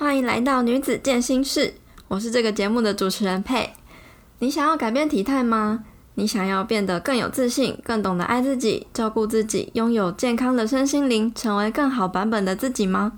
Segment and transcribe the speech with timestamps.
[0.00, 1.74] 欢迎来到女子健心室，
[2.08, 3.74] 我是这个节目的主持人佩。
[4.38, 5.84] 你想要改变体态吗？
[6.14, 13.12] 你想要变得更有自信，更懂得爱自己，照顾自己，拥有健康的身心灵，成为更好版本的自己吗？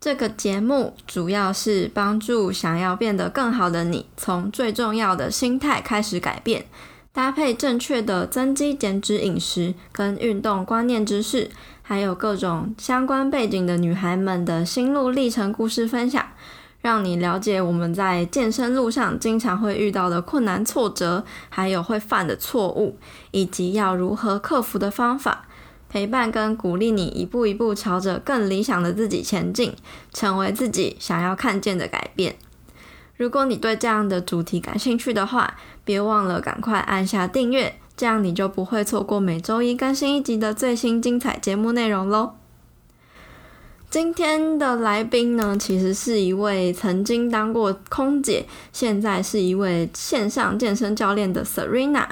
[0.00, 6.66] 这个节目主要是帮助想要变得更好的你，从最重要的心态开始改变，
[7.12, 11.48] 搭配正确的增肌减脂饮食跟运动观念知识。
[11.88, 16.22] 还有各种相关背景的女孩们的心路历程故事分享，
[16.82, 22.98] 让你了解我们在健身路上经常会遇到的困难挫折，还有会犯的错误，
[23.30, 25.46] 以及要如何克服的方法，
[25.88, 29.74] 陪伴跟鼓励你一步一步朝着更理想的自己前进，
[30.12, 32.36] 成为自己想要看见的改变。
[33.16, 37.80] 如果你对这样的主题感兴趣的话，别忘了赶快按下订阅。
[37.98, 42.34] 这样你就不会错过每周一更新一集的最新精彩节目内容喽。
[43.90, 52.06] 今天的来宾呢，其实是一位曾经当过空姐，现在是一位线上健身教练的 Serena。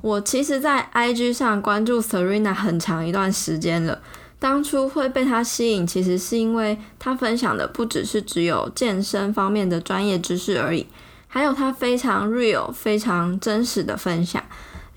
[0.00, 4.00] 我其实，在 IG 上关注 Serena 很长一段时间了。
[4.38, 10.86] 当初会被她吸引，其实是因为她分享的不只是只有健身方面的专业知识而已，
[11.28, 14.42] 还有她非常 real、非常真实的分享。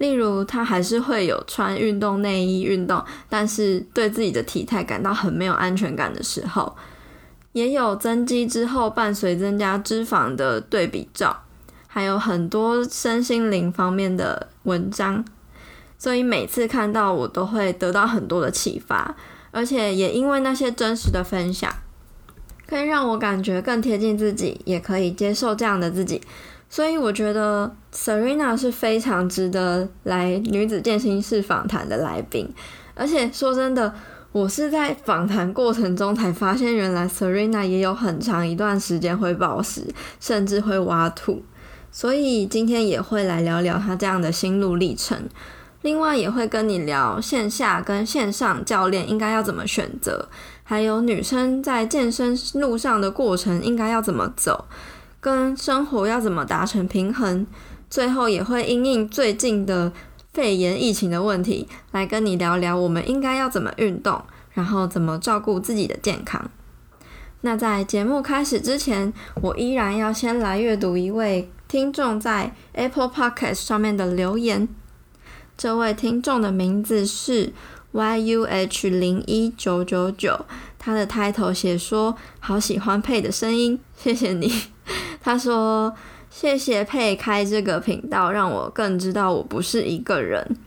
[0.04, 6.76] 例如，他还是会有穿运动内衣运动，但是对自己的体态感到很没有安全感的时候，
[7.54, 11.44] 也有增肌之后伴随增加脂肪的对比照，
[11.88, 15.24] 还有很多身心灵方面的文章，
[15.98, 19.16] 所以每次看到我都会得到很多的启发，
[19.52, 21.74] 而且也因为那些真实的分享，
[22.68, 26.22] 可以让我感觉更贴近自己，也可以接受这样的自己。
[26.74, 32.52] 所以我觉得 Serena 是非常值得来女子健身室访谈的来宾，
[32.96, 33.94] 而且说真的，
[34.32, 39.86] 我是在访谈过程中才发现，原来 Serena 也有很长一段时间会暴食，
[40.20, 41.44] 甚至会挖吐。
[41.92, 45.30] 所以今天也会来聊聊她这样的心路历程，
[45.84, 50.28] 另外也会跟你聊线下跟线上教练应该要怎么选择，
[50.64, 54.66] 还有女生在健身路上的过程应该要怎么走。
[55.23, 57.47] 跟生活要怎么达成平衡？
[57.89, 59.94] 最后也会因应最近的
[60.34, 66.51] 肺炎疫情的问题，来跟你聊聊我们应该要怎么运动，然后怎么照顾自己的健康。
[67.39, 74.67] 那在节目开始之前，我依然要先来阅读一位听众在 Apple Podcast 上面的留言。
[75.55, 77.53] 这位听众的名字是
[77.94, 80.45] YUH 零一九九九，
[80.78, 84.51] 他的 title 写说：“好喜欢佩的声音，谢谢你。”
[85.23, 85.91] 他说
[86.29, 90.57] ：“谢谢佩开这个频道，让我更知道我不是一个人。”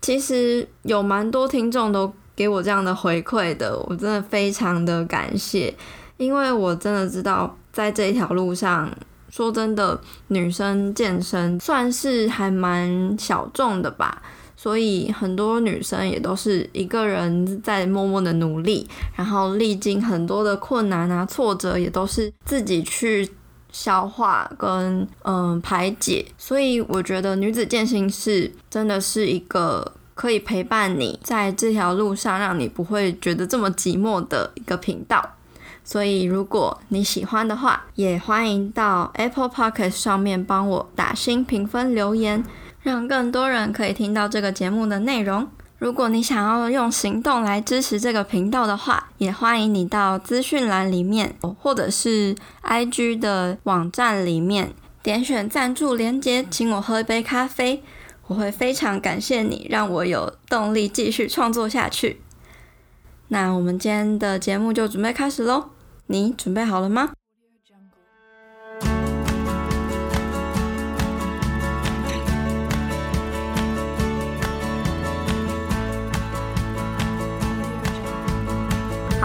[0.00, 5.74] 其实有蛮多听众都给我这样的回馈的，我真的非常的感谢，
[6.16, 8.90] 因为我真的知道在这一条路上，
[9.28, 14.22] 说真的，女生健身算是还蛮小众的吧。
[14.56, 23.28] 所以很多女生也都是一个人在默默的努力，然后历经很多的困难啊、挫折，也都是自己去
[23.70, 26.24] 消化跟嗯、排解。
[26.38, 35.34] 所以我觉得女子健心是真的是一个可以陪伴你在这条路上，让你不会觉得这么寂寞的一个频道。
[35.84, 42.42] 所以如果你喜欢的话，也欢迎到 Apple Podcast 上面帮我打星评分留言。
[42.86, 45.48] 让更多人可以听到这个节目的内容。
[45.80, 57.82] 如果你想要用行动来支持这个频道的话，也欢迎你到资讯栏里面，或者是 IG 的网站里面点选赞助连接，请我喝一杯咖啡。
[58.28, 62.20] 我会非常感谢你，让我有动力继续创作下去。
[63.26, 65.70] 那我们今天的节目就准备开始喽，
[66.06, 67.10] 你准备好了吗？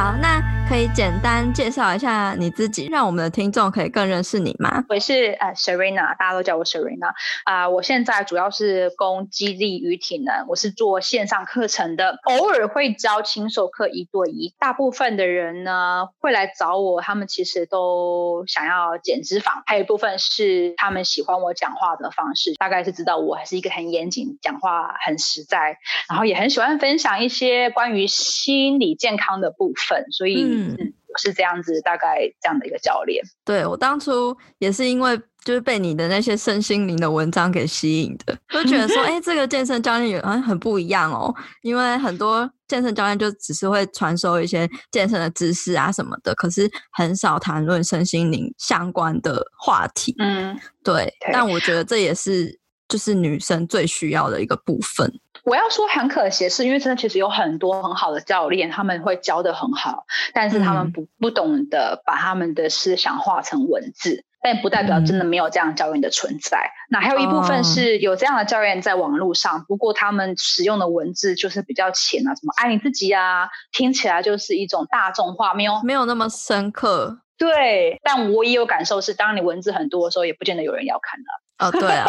[0.01, 0.41] 好，那
[0.72, 4.85] 可以简单介绍一下你自己，让我们的听众可以更认识你吗？
[4.88, 7.12] 我是呃 Serena，大家都叫我 Serena
[7.44, 14.56] 啊、我现在主要是攻肌力与体能，我是做线上课程的，偶尔会教轻授课一对一。
[14.59, 25.78] 大部分的人呢会来找我，他们其实都想要减脂肪，还有一部分是他们喜欢我讲话的方式，大概是知道我还是一个很严谨、讲话很实在，
[26.08, 30.41] 然后也很喜欢分享一些关于心理健康的部分，所以。
[30.41, 33.23] 嗯我是这样子，大概这样的一个教练。
[33.43, 41.34] 对，我当初也是因为就是被你的那些身心灵的文章给吸引的，就觉得说，哎、欸，这个健身教练有好像很不一样哦。
[41.63, 50.16] 因为很多健身教练就只是会传授一些健身的知识啊什么的，可是很少谈论身心灵相关的话题。
[50.19, 51.14] 嗯，对。
[51.34, 52.57] 但我觉得这也是
[52.91, 55.09] 就是女生最需要的一个部分。
[55.46, 60.03] 我要说很可惜，是因为真的其实有很多很好的教练，他们会教的很好，
[60.34, 66.58] 但是他们不不懂得把他们的思想化成文字，但不代表真的没有这样教练的存在。
[66.59, 77.22] 嗯、那还有一部分是有这样的教练在网络上，不过他们使用的文字就是比较浅啊，什么爱你自己啊，听起来就是一种大众化，没有没有那么深刻。
[77.38, 81.26] 对，但我也有感受是，当你文字很多的时候，也不见得有人要看的。
[81.61, 82.05] 哦，对啊，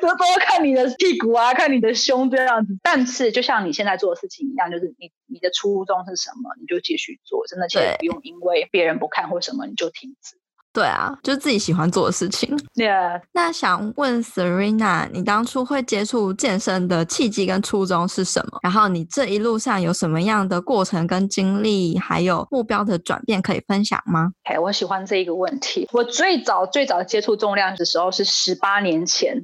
[0.00, 2.78] 都都要看你的屁股啊，看你的胸这样子。
[2.82, 10.39] 但是就像你现在做的事情一样，就是你你的初衷是什么，你就继续做，真的，且不用因为别人不看或什么你就停止。
[10.72, 12.56] 对啊，就自己喜欢做的事情。
[12.74, 13.20] Yeah.
[13.32, 18.58] 那想问 Serena，你当初会接触健身的契机跟初衷是什么？
[18.62, 24.30] 然后你这一路上有什么样的过程跟经历，还有目标的转变可以分享吗？
[24.44, 25.88] 哎，okay, 我喜欢这一个问题。
[25.92, 29.36] 我最早最早接触重量的时候是十八年前，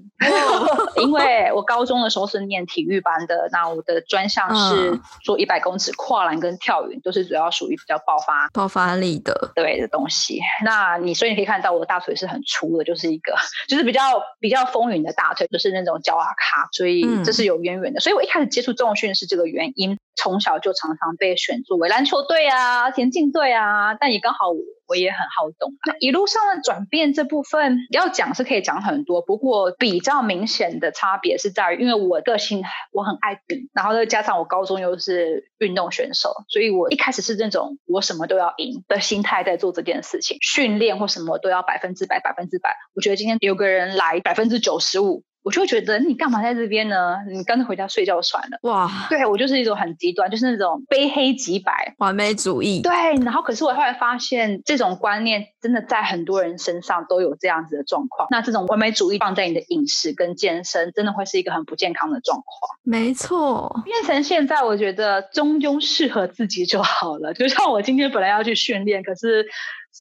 [1.03, 10.41] 因为我高中的时候是念体育班的，那我的专项是做一百公尺跨栏跟跳远，都是主要属于比较爆发爆发力的对的东西。
[10.65, 11.16] 那你。
[11.17, 13.35] 所以你可以看到我的大腿是很粗的，就是一个
[13.69, 18.01] 就是比较比较丰腴的大腿，就是那种胶阿卡，所以这是有渊源的。
[18.01, 24.59] 所以我一开始接触重训是这个原因，从小就常常被选作为篮球队啊、田径队啊，但也刚好我。
[24.89, 25.73] 我也很好动。
[25.85, 42.77] 那一路上的转变这部分要讲是可以讲很多，不过比较明显的差别是在于，因为我个性我很爱比，然后再加上我高中又是运动选手，所以我一开始是那种我什么都要赢的心态在做这件事情，训练或什么都要百分之百、百分之百。
[42.95, 45.25] 我觉得今天有个人来百分之九十五。
[45.47, 47.19] 我就会觉得你干嘛在这边呢？
[47.31, 48.59] 你干脆回家睡觉算了。
[48.63, 52.83] 哇，对，我就是一种很极端，就是那种非黑即白、完美主义。
[52.83, 52.93] 对，
[53.25, 58.27] 然后可是我后来发现，这种观念真的在很多人身上都有这样子的状况。
[58.29, 62.77] 那这种完美主义放在你的饮食跟健身，真的会是一个很不健康的状况。
[62.83, 67.33] 没错，变成现在，我觉得中庸适合自己就好了。
[67.35, 70.01] 就像我今天本来要去训练，可是是。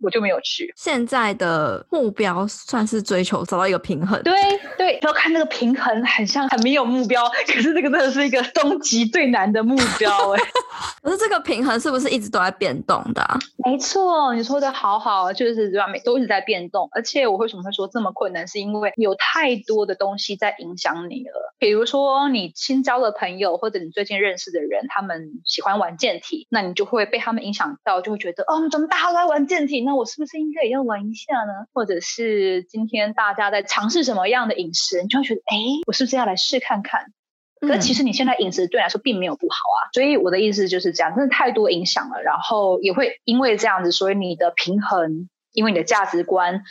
[0.00, 0.72] 我就没有去。
[0.76, 4.22] 现在的目标算是追求找到一个平衡。
[4.22, 4.34] 对
[4.76, 10.42] 对，要看那个平衡，很像很没有目标，可是这个真的是一个终极最难的目标哎。
[11.02, 13.38] 可是这个平衡是不是一直都在变动的啊？
[13.64, 15.86] 没错，你说的好好，就是对吧？
[15.86, 16.88] 每都一直在变动。
[16.92, 21.54] 而且我为什么会说这么困难，是因为有太多的东西在影响你了。
[21.58, 29.85] 比如说你新交的朋友，或者你最近认识的人，他们喜欢玩健体，那你就会被他们影响到，就会觉得哦，怎么大家都在玩健体？
[29.86, 31.52] 那我是不是应该也要玩一下呢？
[31.72, 35.56] 或者是今天大家在尝试什么样的饮食，你就会觉得，哎，
[35.86, 37.12] 我是不是要来试看看？
[37.60, 39.78] 可是其实你现在饮食对你来说并没有不好啊。
[39.92, 46.62] 所以我的意思就是这样，真的太多影响了，然后也会因为这样子，所以你的平衡，因为你的价值观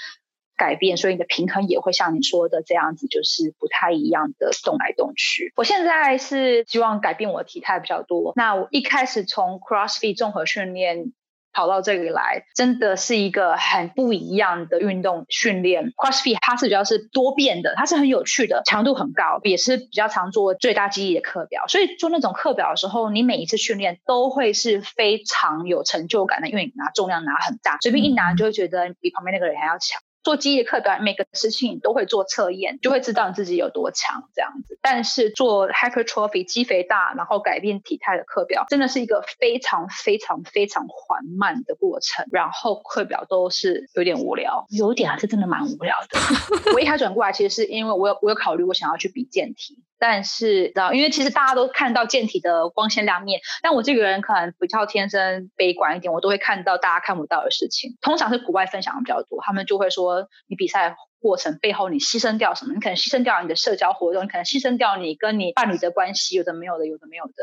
[0.58, 5.54] 改变，所以你的平衡也会像你说的这样子，就是不太一样的动来动去。
[5.56, 8.34] 我现在是希望改变我的体态比较多。
[8.36, 11.14] 那我一开始从 CrossFit 综合训练。
[11.56, 15.94] 跑到这里来，真的是一个很不一样的运动训练。
[15.94, 21.66] CrossFit 它是比较是多变的，它是很有趣的，强度很高，也是比较常做最大肌力的课表。
[21.68, 30.02] 所以做那种课表的时候，你每一次训练都会是非常有成就感的，因为你拿重量拿很大，随便一拿就会觉得比旁边那个人还要强。
[30.26, 34.80] 做肌力课表，每个事情你都会做测验，就会知道你自己有多强这样子。
[34.82, 42.26] 但是做 hypertrophy 肌肥大，然后改变体态的课表，真的是一个非常非常非常缓慢的过程。
[42.32, 46.20] 然后课表都是有点无聊，有点还是真的蛮无聊的。
[46.74, 49.78] 我一开始转过来，其实是因为我有我有考虑，我想要去比健体。
[49.98, 57.98] 但是，知道，因为其实大家都看到健体的光鲜亮面，但我这个人可能比较天生悲观一点，我都会看到大家看不到的事情。
[58.02, 62.74] 通常是国外分享的比较多，他们就会说你比赛过程背后你牺牲掉什么？
[62.74, 67.34] 你可能牺牲掉你的社交活动，你可能牺牲掉你跟你伴侣的关系，有的没有的，有的没有的。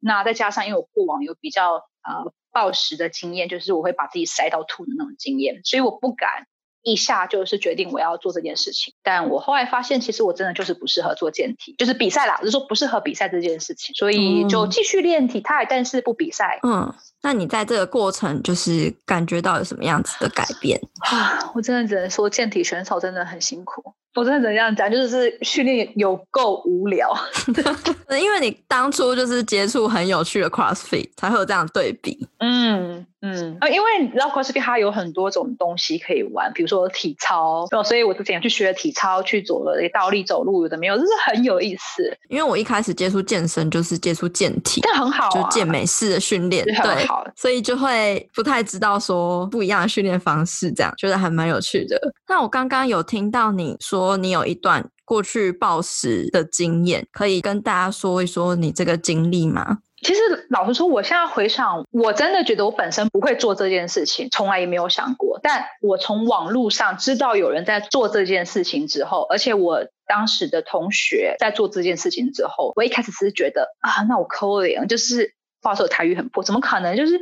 [0.00, 6.46] 那再加上因为我过往有比较呃暴食的经验，就是我会把自己塞到吐的那种经验，所以我不敢。
[6.82, 16.58] 一下就是决定我要做这件事情，但我后来发现，其实我真的就是不适合做健体，就是比赛啦，就是说不适合比赛这件事情，所以就继续练体态，但是不比赛。
[16.62, 20.80] 嗯，那你在这个过程就是感觉到有什么样子的改变？
[21.00, 23.94] 啊，我真的只能说，健体选手真的很辛苦。
[24.14, 27.10] 我真的怎样讲，就是训练有够无聊。
[28.20, 32.28] 因为你当初就是接触很有趣的 CrossFit，才会有这样对比。
[32.38, 42.18] 嗯嗯，啊，因为你知道 CrossFit 它有很多种东西可以玩，比如说体操，所以我之前去学体操，去做了倒立走路，有的没有，就是很有意思。
[42.28, 51.98] 因为我一开始接触健身就是接触健体，但很好、啊，就健美式的训练，对，所以就会不太知道说不一样的训练方式，这样觉得还蛮有趣的。
[52.28, 59.78] 那我刚刚有听到你说你有一段过去暴食的经验，可以跟大家说一说你这个经历吗？
[60.04, 65.38] 其实老实说，我现在回想，我真的觉得我本身不会做这件事情，从来也没有想过。
[65.40, 76.96] 但我从网络上知道有人在做这件事情之后，而且我当时的同学在做这件事情之后，我一开始只是觉得啊，那我可怜，就是话说台语很破，怎么可能？
[76.96, 77.20] 就是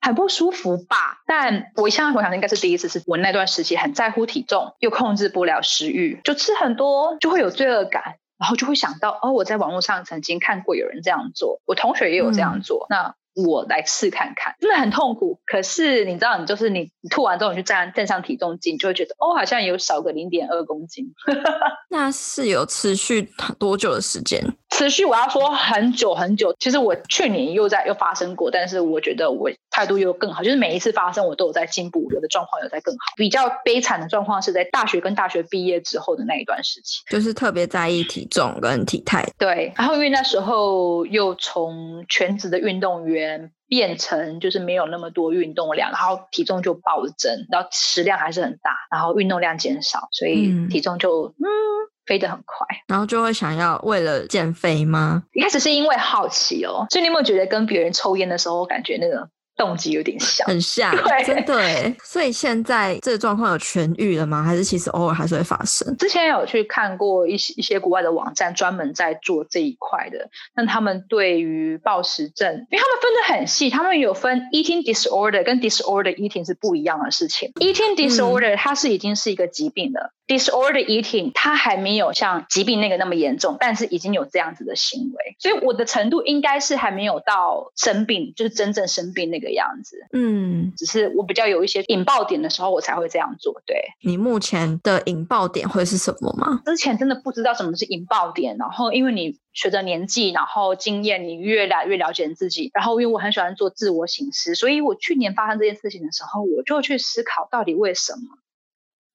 [0.00, 1.22] 很不舒服吧？
[1.26, 8.16] 但我现在回想，应该是第一次，是我那段时期很在乎体重，又控制不了食欲，就吃很多就会有罪恶感。
[8.36, 13.14] 然后就会想到，哦，我在网络上曾经看过有人这样做，我同学也有这样做，嗯、那
[13.46, 15.40] 我来试看看，真的很痛苦。
[15.46, 21.06] 可是你知道，你就是你，吐完之后你去站站上体重计，你就会觉得，哦，好像有少个零点二公斤。
[21.88, 24.44] 那是有持续多久的时间？
[24.76, 26.52] 持续我要说很久很久。
[26.58, 33.14] 其实我去年又在又发生过，但是我觉得我态度又更好，就是每一次发生我都有在进步，我的状况有在更好。
[33.16, 39.24] 比较悲惨的状况是在大学跟大学毕业之后的那一段时期，就是特别在意体重跟体态。
[39.38, 51.44] 对，然后因为那时候又从全职的运动员变成就是没有那么多运动量，然后体重就暴增，然后食量还是很大，然后运动量减少，所以体重就嗯。
[51.44, 51.74] 嗯
[52.06, 55.22] 飞得很快，然后就会想要为了减肥吗？
[55.32, 60.46] 一开始是因为好奇哦，所以你有没有觉得跟别人抽烟的时候，感觉那个动机有点像？
[60.46, 61.94] 很像，对真的。
[62.02, 64.42] 所以现在这个状况有痊愈了吗？
[64.42, 65.96] 还是其实偶尔还是会发生？
[65.96, 70.28] 之前有去看过一些一些国外的网站，专门在做这一块的。
[70.54, 77.52] 那他们对于暴食症，因为他们分得很细，他们有分 eating disorder 跟 disorder eating 是不一样的事情。
[77.60, 80.12] eating disorder 它是已经是一个疾病了。
[80.26, 89.98] 嗯 Disorder eating，它还没有像疾病那个那么严重，但是已经有这样子的行为，所以我的程度应该是还没有到生病，就是真正生病那个样子。
[90.12, 93.60] 嗯，只是我比较有一些引爆点的时候，我才会这样做。
[93.66, 93.76] 对。
[94.02, 96.62] 你目前的引爆点会是什么吗？
[96.64, 108.38] 之前真的不知道什么是引爆点，然后因为你随着年纪，然后经验，你越来越了解自己，然后因为我很喜欢做自我醒思，所以我去年发生这件事情的时候，我就去思考到底为什么。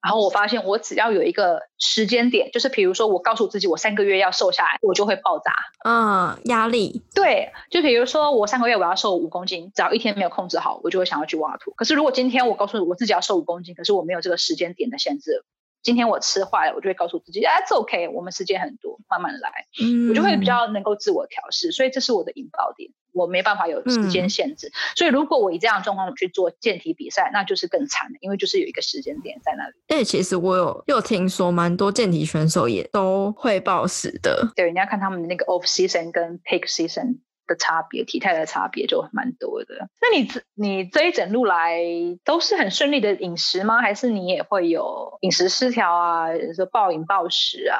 [0.02, 5.52] 然后我发现，我只要有一个时间点，就是比如说，我告诉自己我三个月要瘦下来，我就会爆炸。
[5.84, 7.02] 嗯，压力。
[7.14, 11.72] 对，就比如说我三个月我要瘦五公斤，只要一天没有控制好，我就会想要去挖土。
[11.72, 15.44] 可是如果今天我告诉我自己要瘦五公斤，可是我没有这个时间点的限制，
[15.82, 19.66] 今天我吃坏了，我就会告诉自己，哎，it's OK，我们时间很多，慢慢来。
[19.82, 22.90] 嗯，我就会比较能够自我调试，所以这是我的引爆点。
[23.12, 29.74] 我没办法有时间限制，嗯、所以如果我以这样的状况去做健体比赛，那就是更惨的，因为就是有一个时间点在那里。
[29.88, 34.52] 诶，其实我有又听说，蛮多健体选手也都会暴食的。
[34.54, 37.18] 对，你要看他们的那个 off season 跟 peak season。
[37.50, 39.74] 的差别，体态的差别就蛮多的。
[40.00, 41.80] 那你这你这一整路来
[42.24, 43.80] 都是很顺利的饮食吗？
[43.82, 47.76] 还是你也会有饮食失调啊，说暴饮暴食啊？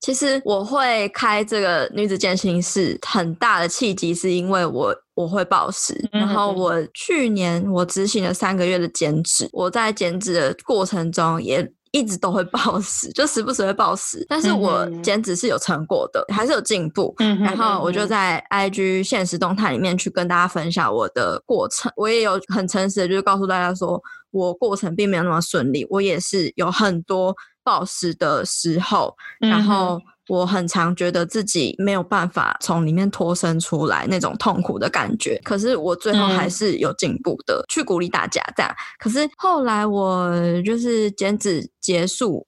[0.00, 5.94] 其实我会开这个女子健身室，很大的契机是因为我我会暴食。
[6.12, 11.72] 嗯、然后我去年我执行了三个月的减脂，我在减脂的过程中也。
[11.92, 17.14] 一直都会暴食，就时不时会暴食，但是我减脂是有成果的，还是有进步。
[17.18, 30.00] 嗯、然后我就在 IG 现实动态里面去跟大家分享我的过程，我也有很诚实的，就是告诉大家说我过程并没有那么顺利，我也是有很多暴食的时候，然后。
[30.28, 38.72] 我很常觉得自己没有办法从里面脱身出来那种痛苦的感觉，可是我最后还是有进步的，嗯、去鼓励大家这样。
[38.98, 40.30] 可是后来我
[40.62, 42.46] 就是减脂结束。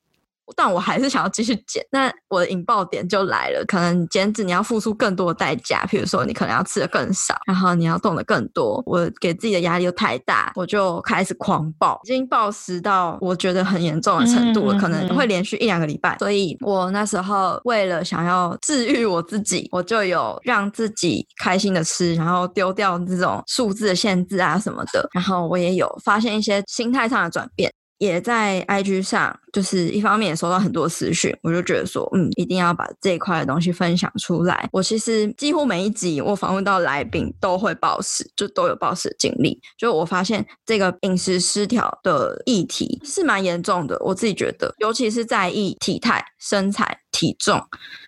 [0.56, 3.64] 但我还是想要继续减，那我的引爆点就来了。
[3.66, 8.82] 可能减脂你要付出更多的代价，譬如说你可能要吃的更少，然后你要动的更多。
[8.86, 16.16] 我给自己的压力又太大，我就开始狂暴，已经暴食到我觉得很严重的程度了，可能会连续一两个礼拜。
[16.18, 25.08] 所以我那时候为了想要治愈我自己，我就有让自己开心的吃，然后丢掉这种数字的限制啊什么的。
[25.12, 27.72] 然后我也有发现一些心态上的转变。
[27.98, 34.68] 也在 IG 上，就是一方面也收到很多私讯，我就觉得说，嗯，一定要把这一块的东西分享出来。
[34.72, 39.60] 我其实几乎每一集我访问到来宾都会暴食，就都有暴食的经历。
[39.78, 47.62] 就我发现这个饮食失调的议题是蛮严重的，我自己觉得，尤其是在意体态、身材、体重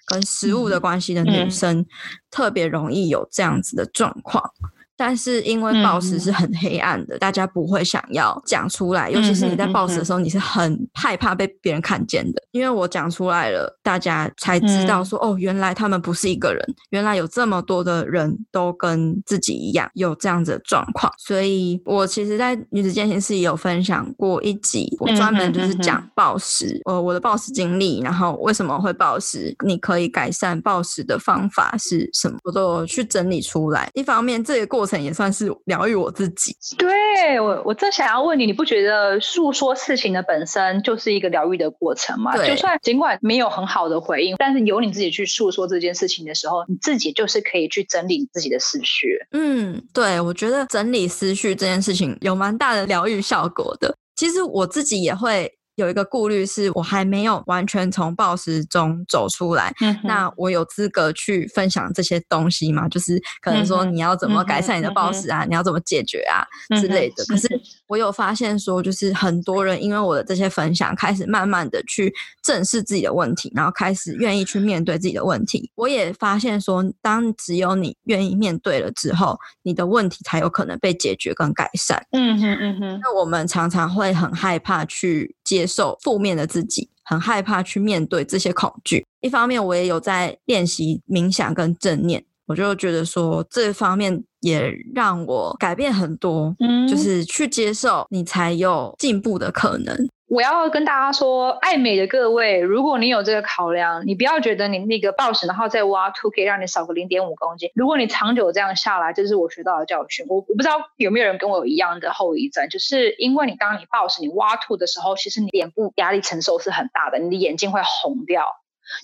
[0.06, 1.86] 跟食物的关系的女生，
[2.30, 4.50] 特别容易有这样子的状况。
[4.96, 12.42] 但是因为暴食是很黑暗的，嗯、大家不会想要讲出来，尤其是你在暴食的时候，你是很害怕被别人看见的。
[12.52, 21.12] 因为我讲出来了，大家才知道说，嗯、哦，原来他们不是一个人，原来有这么多的人都跟自己一样有这样子的状况。
[21.18, 33.90] 所以我其实，在女子健行室也有分享过一集，我专门就是讲暴食，呃，我的暴食经历，然后为什么会暴食，你可以改善暴食的方法是什么，我都有去整理出来。
[33.94, 36.56] 一方面，这个过程也算是疗愈我自己。
[36.78, 42.36] 对，我，我正想要问你，你不觉得诉说事情的本身就是一个疗愈的过程吗？
[42.46, 49.18] 就算尽管没有很好的回应，但是由你自己去诉说这件事情的时候，你自己就是可以去整理自己的思绪。
[49.32, 53.94] 嗯，对，我觉得整理思绪这件事情有蛮大的疗愈效果的。
[54.14, 55.52] 其实我自己也会。
[55.76, 59.72] 有一个顾虑是，我还没有完全从暴食中走出来。
[59.80, 62.88] 嗯、那我有资格去分享这些东西吗？
[62.88, 67.24] 就是可能说你要怎么改善你的暴食啊，嗯、你要怎么解决啊、嗯、之类的。
[67.26, 67.48] 可是
[67.86, 75.70] 我有发现说，就是很多人因为我的这些分享，开始慢慢的去正视自己的问题，然后开始愿意去面对自己的问题。
[75.74, 82.02] 我也发现说，当只有你愿意面对了之后，你的问题才有可能被解决跟改善。
[82.12, 83.00] 嗯哼嗯哼。
[83.02, 85.66] 那我们常常会很害怕去接。
[85.66, 89.04] 受负面的自己，很害怕去面对这些恐惧。
[89.20, 96.54] 一方面，我也有在练习冥想跟正念，我就觉得说这方面也让我改变很多。
[96.60, 100.08] 嗯，就是去接受，你才有进步的可能。
[100.28, 107.70] 我要跟大家说，爱美的各位，如果你有这个考量，你不要觉得你那个暴食，然后再挖凸可以让你少个零点五公斤。
[107.74, 110.26] 如果你长久这样下来，这是我学到的教训。
[110.28, 118.44] 我我不知道有没有人跟我有一样的后遗症，就是因为你当你暴食，你挖凸的时候，其实你脸部压力承受是很大的，你的眼睛会红掉。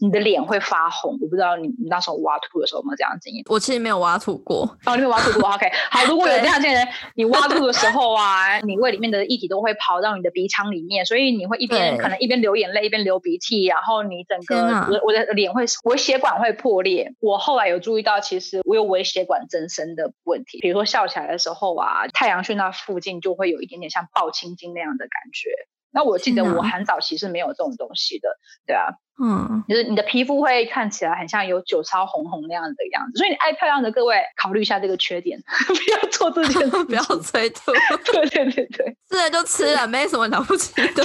[0.01, 3.45] 你的脸会发红，我不知道你你那时候挖土的时候有没有这样的经验？
[3.49, 4.63] 我其实没有挖土过。
[4.87, 5.71] 哦，你没有挖土过，OK。
[5.91, 17.15] 好，如果有这样的经验，你挖土的时候啊，你胃里面的液体都会跑到你的鼻腔里面，所以你会一边可能一边流眼泪一边流鼻涕，然后你整个哪我我的脸会我血管会破裂。
[17.21, 25.51] 我后来有注意到，其实我有微血管增生的问题，比如说笑起来的时候啊，太阳穴那附近就会有一点点像爆青筋那样的感觉。
[25.93, 28.29] 那我记得我很早期是没有这种东西的，
[28.67, 28.89] 对啊，
[29.23, 37.73] 嗯，就是你的皮肤会看起来很像有酒糟红红那样的样子，所以你爱漂亮的各位考虑一下这个缺点， 不要做这件事， 不要催吐，
[38.13, 41.05] 对对对对， 吃了就吃了，没什么了不起的，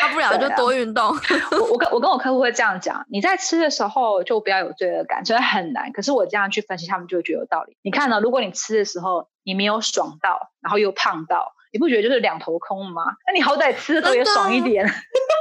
[0.00, 1.14] 大不了就多运动。
[1.14, 1.20] 啊、
[1.52, 7.76] 我我跟我跟我客户会这样讲，你在吃的时候就不要有罪恶感，所以很难，可是我这样去分析，他们就会觉得有道理。
[7.82, 8.18] 你看呢？
[8.20, 11.52] 如果你吃的时候你没有爽到，然后又胖到。
[11.72, 13.02] 你不觉得就是两头空吗？
[13.26, 14.84] 那你好歹吃的时候也爽一点。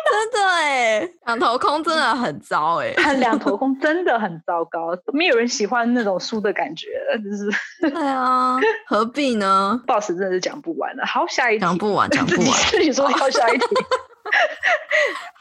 [0.10, 6.88] 真的哎，两头空真的很糟哎， 两头空真的很糟糕，没有人喜欢那种输的感觉，
[7.24, 7.50] 就是。
[7.82, 11.06] 对啊，何必呢？？boss 真的是讲不完了。
[11.06, 11.60] 好，下一题。
[11.60, 12.52] 讲不完，讲不完。
[12.72, 13.66] 自己说要下一题。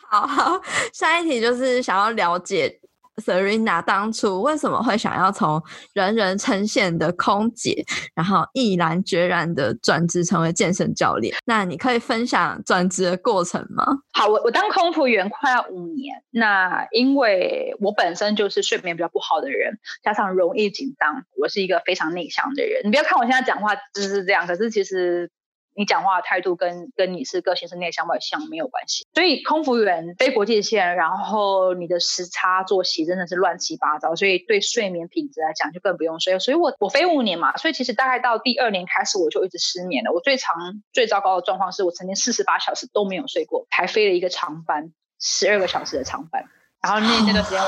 [0.08, 0.60] 好好，
[0.92, 2.80] 下一题就是想要了解。
[3.24, 5.62] Serena 当初为什么会想要从
[5.94, 11.34] 人人称羡的空姐，然后毅然决然的转职成为健身教练？
[11.44, 13.84] 那你可以分享转职的过程吗？
[14.12, 22.82] 好，我我当空服员快要五年，那因为我本身就是睡眠比较不好的人，加上容易紧张，我是一个非常内向的人。
[22.84, 25.30] 你不要看我现在讲话就是这样，可是其实。
[25.76, 36.38] 你讲话的态度跟跟你是个性是内向外向没有关系，所以空服员飞国际线，然后你的时差作息真的是乱七八糟，所以对睡眠品质来讲就更不用说。
[36.38, 40.12] 所以我我飞五年嘛，所以其实大概到第二年开始我就一直失眠了。
[40.12, 40.56] 我最长
[40.92, 46.46] 最糟糕的状况是我曾经四十八小时都没有睡过，还飞了一个长班，十二个小时的长班。
[46.86, 47.60] 然后那那段时间，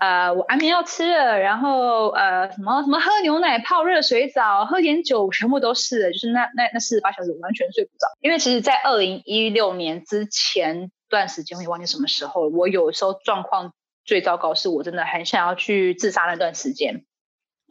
[0.00, 6.10] 呃，我安眠药吃了，然后呃，什么什么喝牛奶、泡热水澡、喝点酒，全部都试了。
[6.10, 8.08] 就是那那那四十八小时，我完全睡不着。
[8.20, 13.72] 因为其实，在二零一六年之前段时间，我也忘记什么时候，我有时候状况
[14.04, 17.04] 最糟糕，是我真的很想要去自杀那段时间。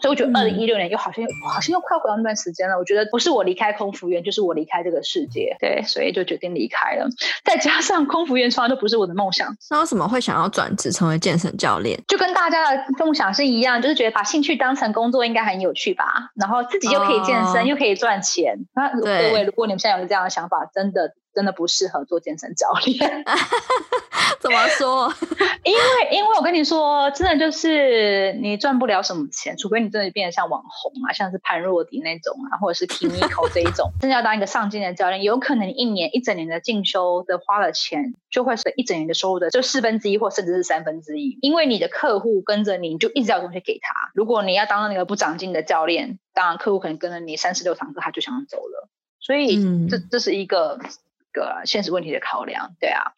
[0.01, 2.77] 所以我觉得二零一六年又好像又、嗯、好像又快回到那段时间了。
[2.77, 5.55] 我觉得不是我离开空服员，就是我离开这个世界。
[5.59, 7.07] 对，所以就决定离开了。
[7.43, 9.55] 再加上空服员从来都不是我的梦想。
[9.69, 11.99] 那为什么会想要转职成为健身教练？
[12.07, 16.31] 就跟大家的梦想是一样，就是觉得把兴趣当成工作应该很有趣吧。
[16.35, 18.57] 然后自己又可以健身，哦、又可以赚钱。
[18.75, 21.13] 那各位，如果你们现在有这样的想法，真的。
[21.35, 23.23] 真的不适合做健身教练。
[24.39, 25.11] 怎么说？
[25.63, 25.79] 因为
[26.11, 44.11] 因为我跟你说，真的就是你赚不了什么钱，除非你真的变得像网红啊，像是潘若迪那种啊，或者是 Kimiko 这一种，真的要当一个上进的教练，有可能你一年一整年的进修的花了钱，就会是一整年的收入的就四分之一或甚至是三分之一，因为你的客户跟着你，你就一直要东西给他。
[44.13, 48.89] 如果你要当那个不长进的教练，当然客户可能跟着你三十六堂课，他就想走了。
[49.19, 50.79] 所以这这是一个
[51.35, 53.11] 个现实问题的考量，对啊。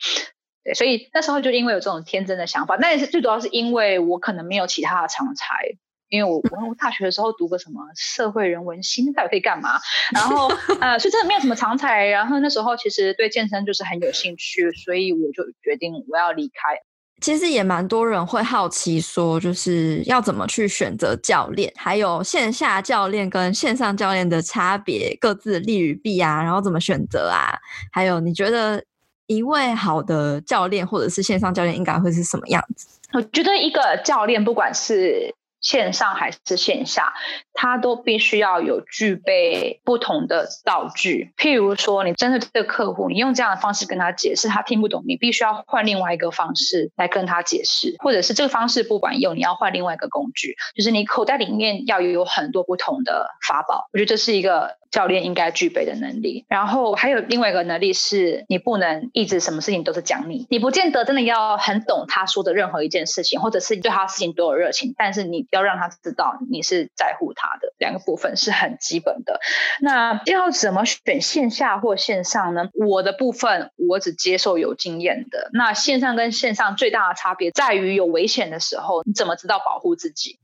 [0.64, 5.78] 对，所以那时候就因为有这种天真的想法，那也是最主要是因为我可能没有其他的常才，
[6.10, 9.80] 因为我 我大学的时候读个什么社会人文系，到底可以干嘛？
[10.14, 10.50] 然后
[10.82, 12.08] 呃，所以真的没有什么常才。
[12.08, 16.82] 然后那时候其实对健身就是很有兴趣，所以我就决定我要离开。
[17.22, 27.58] 其实也蛮多人会好奇说，就是要怎么去选择教练，还有线下教练跟线上教练的差别，各自利与弊啊，然后怎么选择啊？
[27.92, 28.84] 还有你觉得？
[29.30, 32.88] 一位好的教练或者是线上教练应该会是什么样子？
[33.12, 35.36] 我觉得一个教练不管是
[35.68, 37.14] 线上还是线下，
[37.54, 41.34] 他都必须要有具备不同的道具。
[41.36, 53.90] 譬如说，你针对这个客户，你用这样的方式跟他解释，他听不懂，你必须要换另外一个方式来跟他解释，或者是这个方式不管用，你要换另外一个工具，就是你口袋里面要有很多不同的法宝。
[53.92, 54.78] 我觉得这是一个。
[54.90, 69.40] 教练应该具备的能力，然后还有另外一个能力是，你不能一直什么事情都是讲你，你不见得真的要很懂他说的任何一件事情，或者是对他事情都有热情，但是你要让他知道你是在乎他的，两个部分是很基本的。
[69.82, 72.70] 那要怎么选线下或线上呢？
[72.74, 75.50] 我的部分我只接受有经验的。
[75.54, 80.40] 那线上跟线上最大的差别在于有危险的时候，你怎么知道保护自己？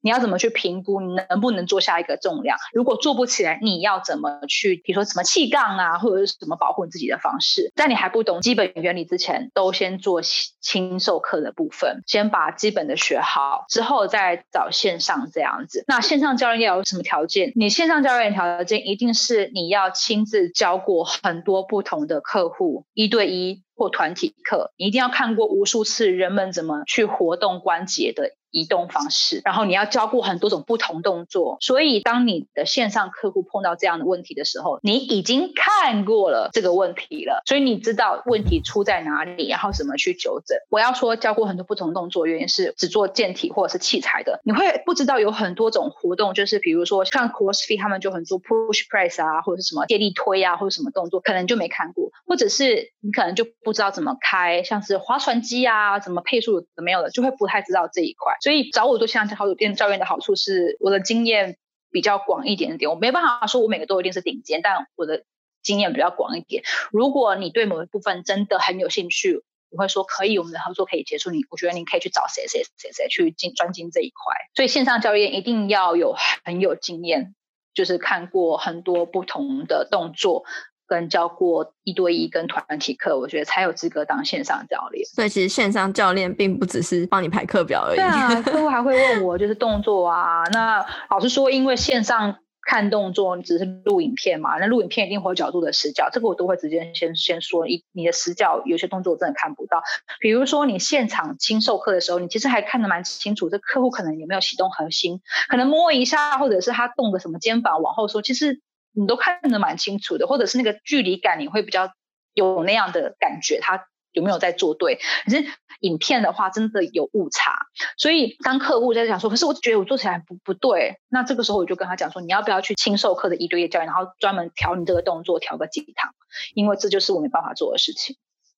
[0.00, 2.56] 你要怎么去评估你能不能做下一个重量？
[2.72, 7.72] 如果做不起来，你要怎么去，比如说什么气杠啊，或者是什么保护你自己的方式？
[7.74, 15.84] 在你还不懂基本原理之前，都先做轻授课的部分，先把基本的学好，之后再找线上这样子。
[15.86, 17.52] 那线上教练要有什么条件？
[17.56, 28.32] 你线上教练条件一定是你要亲自教过很多不同的客户，一对一或团体课，你一定要看过无数次人们怎么去活动关节的。
[28.50, 40.56] 移动方式，然后你要教过很多种不同动作，所以当你的线上客户碰到这样的问题的时候，你已经看过了这个问题了，所以你知道问题出在哪里，然后怎么去纠正。
[40.70, 58.34] 我要说教过很多不同动作，原因是只做健体或者是器材的，你会不知道有很多种活动，就是比如说像 CrossFit 他们就很做 Push Press 啊，或者是什么借力推啊，或者什么动作，可能就没看过，或者是你可能就不知道怎么开，像是划船机啊，怎么配速没有的，就会不太知道这一块。
[58.40, 61.56] 所以找我做线上好酒店教练的好处是，我的经验
[61.90, 62.90] 比较广一点点。
[62.90, 65.24] 我没办法说我每个都一定是顶尖，但我的
[65.62, 66.62] 经验比较广一点。
[66.92, 71.30] 如果你对某一部分真的很有兴趣，我会说可以，我们的合作可以结束。
[71.30, 74.34] 你我觉得你可以去找谁谁谁谁去精专精这一块。
[74.54, 77.34] 所以线上教练一定要有很有经验，
[77.74, 80.44] 就是看过很多不同的动作。
[80.88, 85.04] 跟教过一对一跟团体课，我觉得才有资格当线上教练。
[85.06, 87.96] 所以其实线上教练并不只是帮你排课表而已。
[87.96, 90.42] 对啊， 客户还会问我就是动作啊。
[90.50, 99.82] 那老实说，因为线上看动作你只是录影片嘛，那录影片一定会有角度的死角，这个我都会直接先先说，一你的死角有些动作我真的看不到。
[100.20, 105.20] 比如说你现场轻授课的时候，你其实还看得蛮清楚，这客户可能有没有启动核心，
[105.50, 108.62] 可能摸一下，或者是他动个什么肩膀往后缩，其实。
[108.98, 111.92] 你都看得蛮清楚的，或者是那个距离感，你会比较
[112.34, 114.98] 有那样的感觉，他有没有在做对？
[115.24, 115.44] 可是
[115.80, 117.66] 影片的话，真的有误差。
[117.96, 126.12] 所以当客户在讲说，可是我觉得我做起来不不对，那这个时候我就跟他讲说，你要不要去亲授课的一对一教练，然后专门调你这个动作，调个几堂，
[126.54, 128.16] 因为这就是我没办法做的事情。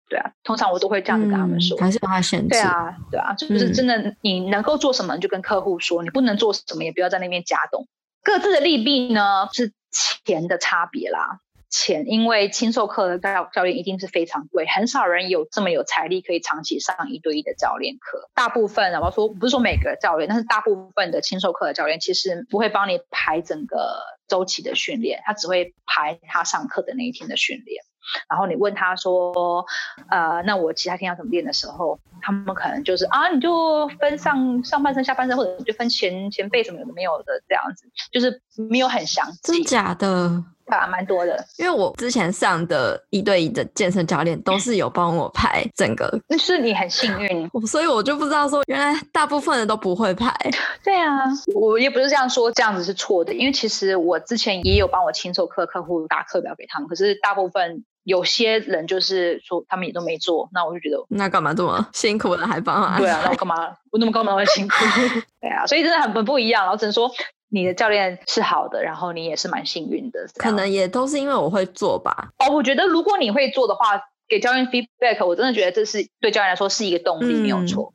[0.08, 2.48] 对啊，通常我都会这样子跟他们说，嗯、还是帮他选择。
[2.48, 7.86] 对啊，对啊，就是真的，你能够做什么，你就跟客户说；你不能做什么，也不要在那边假动。
[8.22, 9.72] 各自的利弊呢是。
[9.90, 18.28] 钱的差别啦，钱，因为轻授课的教教练一定是非常贵，很少人有这么有财力可以长期上一对一的教练课。
[18.34, 27.84] 大部分，我要说不是说每个教练，但是大部分的轻授课的教练其实不会帮你排整个周期的训练，他只会排他上课的那一天的训练。
[28.28, 29.64] 然后你问他说，
[30.08, 39.38] 呃，那我其他天要怎么练的时候，他们可能就是啊，你就分上上半身、下半身，或者就分前前背什么的没有的这样子，就是没有很详细。
[39.42, 40.42] 真假的？
[40.78, 41.44] 啊，蛮多的。
[41.58, 50.34] 因为我之前上的一对一的健身教练都是有帮我排整个，那是你很幸运，所以我就不知道说原来大部分人都不会排。
[50.84, 51.08] 对啊，
[51.54, 57.84] 我也不是这样说，这样子是错的，因为其实我之前也有帮我亲授课客户打课表给他们，可是大部分。
[58.04, 62.96] 有些人就是说他们也都没做，那我就觉得那干嘛这么辛苦的还帮啊？
[62.98, 63.54] 对啊，那我干嘛
[63.92, 64.74] 我那么干嘛那么辛苦？
[65.38, 66.62] 对啊，所以真的很很不一样。
[66.62, 67.10] 然后只能说
[67.50, 70.26] 你的教练是好的，然后你也是蛮幸运的。
[70.36, 72.30] 可能也都是因为我会做吧。
[72.38, 77.92] 哦，我觉得如果你会做的话，给教练 feedback，我真的觉得这是对教练来说是一个动力，嗯、没有错。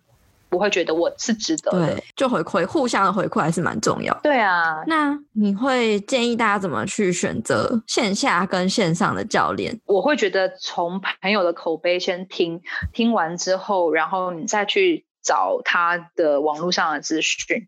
[0.52, 4.18] 我会觉得我是值得的，对，就回馈，互相的回馈还是蛮重要。
[4.24, 9.78] 对啊，那你会建议大家怎么去选择线下跟线上的教练？
[9.86, 12.62] 我会觉得从朋友的口碑先听，
[12.94, 17.68] 听完之后，然后你再去找他的网络上的资讯。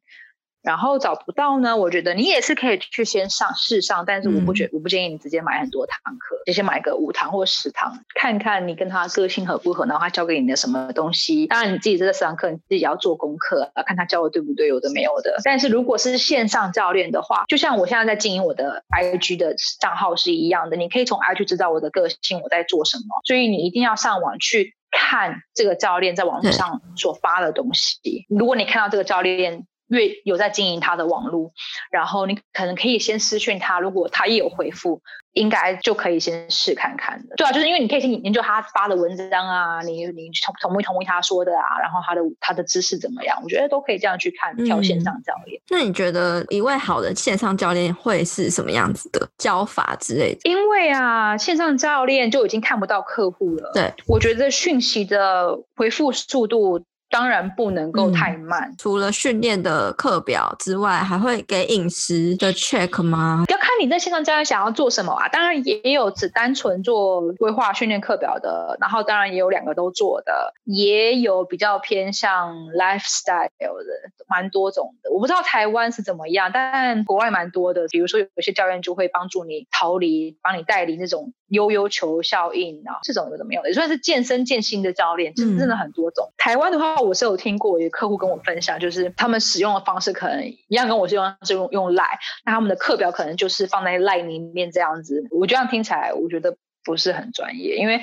[0.67, 11.47] 然后找不到呢，我觉得你也是可以去先上试上，但是我不觉、嗯、我不建议你直接买很多堂课，就先买个五堂或十堂，看看你跟他个性合不合，然后他教给你的什么东西。
[11.47, 15.39] 当然你自己这十堂课你自己要做功课，看他教的对不对，有的没有的。
[15.45, 28.25] 但是如果是线上教练的话，就像我现在在经营我的 IG 的账号是一样的，你可以从 IG 知道我的个性，我在做什么，所以你一定要上网去看这个教练在网络上所发的东西。
[28.27, 31.51] 如果你看到这个教练，越有在经营他的网络，
[31.91, 35.01] 然后你可能可以先私讯他，如果他也有回复，
[35.33, 37.35] 应该就可以先试看看的。
[37.35, 45.59] 对啊，就是因为你可以先研究他发的文章啊，你你同同意同意他说的啊，然后他的他的知识怎么样，我觉得都可以这样去看挑线上教练。
[45.59, 45.63] 嗯。
[45.69, 50.41] 那你觉得一位好的线上教练会是什么样子的教法之类的？
[50.49, 53.71] 因为啊，线上教练就已经看不到客户了。
[53.73, 56.83] 对，我觉得讯息的回复速度。
[57.09, 58.69] 当然不能够太慢。
[58.69, 63.45] 嗯、除了训练的课表之外，还会给饮食的 check 吗？
[63.49, 65.27] 要看你在线上教练想要做什么啊。
[65.29, 75.11] 当然也有只单纯做规划训练课表的，然后当然也有两个都做的，也有比较偏向 lifestyle 的，蛮多种的。
[75.11, 77.87] 我不知道台湾是怎么样，但国外蛮多的。
[77.89, 86.31] 比如说有些教练就会帮助你逃离，帮你带离那种悠悠球效应啊，这种有的没有的，也算是健身健心的教练，真真的很多种。
[86.31, 86.97] 嗯、台湾的话。
[86.97, 95.25] 我是有听过，有客户跟我分享，就是他们使用的方式可能一样，跟我是用是用用 Line，那他们的课表可能就是放在 Line 里面这样子。
[95.31, 98.01] 我这样听起来，我觉得不是很专业，因为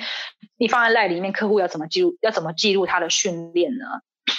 [0.57, 2.17] 你放在 Line 里面，客户要怎么记录？
[2.21, 3.85] 要怎么记录他的训练呢？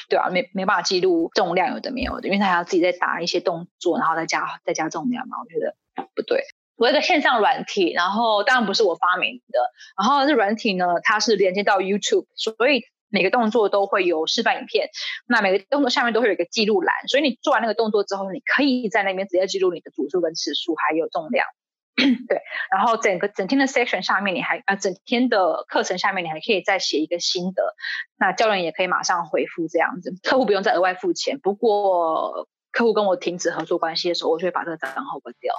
[0.09, 5.37] 对啊，没没办法记录重量，有的没有的，因为他还要自己再打一些动作，然后再加再加重量嘛。
[5.38, 5.77] 我觉得
[6.14, 6.45] 不对。
[6.77, 9.61] 我有一个线上软体，然后当然不是我发明的，
[9.99, 12.83] 然后这软体呢，它是连接到 YouTube，所以。
[13.09, 14.89] 每个动作都会有示范影片，
[15.29, 21.47] 那每个动作下面都会有一个记录栏，所以你做完那个动作之后，你可以在那边直接记录你的组数跟次数，还有重量。
[21.95, 27.77] 对，然后整个整天的 section 下面，你还啊整天的课程下面，你还可以再写一个心得，
[28.19, 31.39] 那教练也可以马上回复这样子，客户不用再额外付钱。
[31.39, 35.55] 不过客户跟我停止合作关系的时候，我就会把这个账号关掉。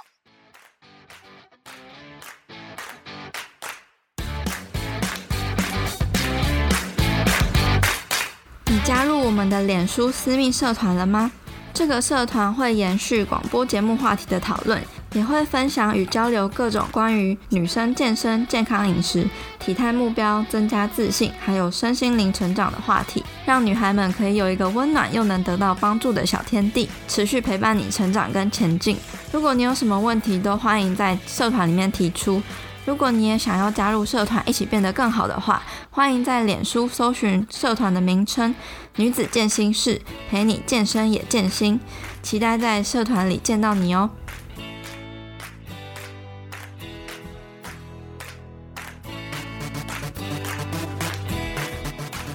[9.28, 11.30] 我们的脸书私密社团了吗？
[11.74, 28.96] 这个社团会延续广播节目话题的讨论，也会分享与交流各种关于女生健身、健康饮食、体态目标、增加自信，还有身心灵成长的话题，让女孩们可以有一个温暖又能得到帮助的小天地，持续陪伴你成长跟前进。
[29.30, 32.42] 如果你有什么问题，都欢迎在社团里面提出。
[32.88, 38.54] 如果你也想要加入社团，一起变得更好的话，欢迎在脸书搜寻社团的名称
[38.96, 41.78] “女子健心室”，陪你健身也健心。
[42.22, 44.08] 期待在社团里见到你哦。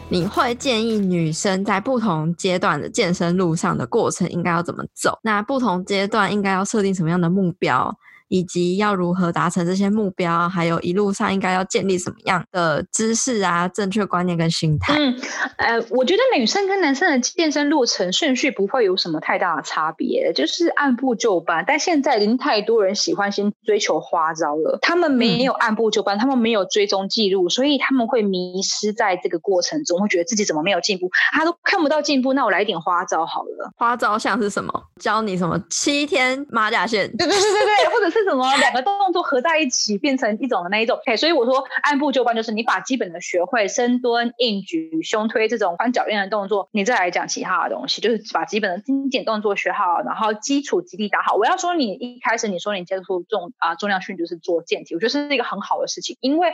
[0.08, 5.18] 你会建议女生在不同阶段的健身路上的过程应该要怎么走？
[5.24, 7.98] 那不同阶段应该要设定什么样的目标？
[8.34, 14.96] 以及要如何达成这些目标，还有一路上应该要建立什么样的知识啊、正确观念跟心态。
[14.98, 15.16] 嗯，
[15.58, 21.64] 呃，我觉得女生跟男生的健身路程顺序不会有什么太大的差别，就是按部就班。
[21.68, 32.34] 但现在已经太多人喜欢先追求花招了，他们没有按部就班，嗯、他们没有追踪记录，所以他们会迷失在这个过程中，会觉得自己怎么没有进步，他都看不到进步。
[32.34, 33.72] 那我来一点花招好了。
[33.78, 34.74] 花招像是什么？
[35.00, 37.08] 教你什么七天马甲线？
[37.16, 38.23] 对对对对对，或者是。
[38.24, 51.36] 什么两个动作合在一起变成一种的那一种，OK，所以我说按部就班，就是你把基本的学会深蹲、硬举、胸推这种翻脚链的动作，你再来讲其他的东西，就是把基本的精简动作学好，然后基础肌力打好。
[51.36, 56.54] 我要说你一开始你说你接触重啊重量训就是做健体，我觉得是一个很好的事情，因为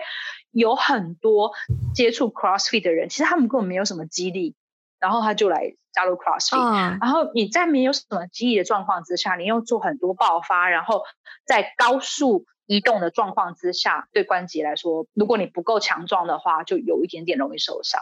[0.52, 1.52] 有很多
[1.94, 4.56] 接触 CrossFit 的人，其实他们根本没有什么肌力，
[5.00, 5.76] 然后他就来。
[5.92, 11.04] 加入 CrossFit，、uh, 然后你在没有什么记忆的状况之下，你又做很多爆发，然后
[11.46, 18.00] 在高速移动的状况之下，对关节来说，如果你不够强壮的话，就有一点点容易受伤。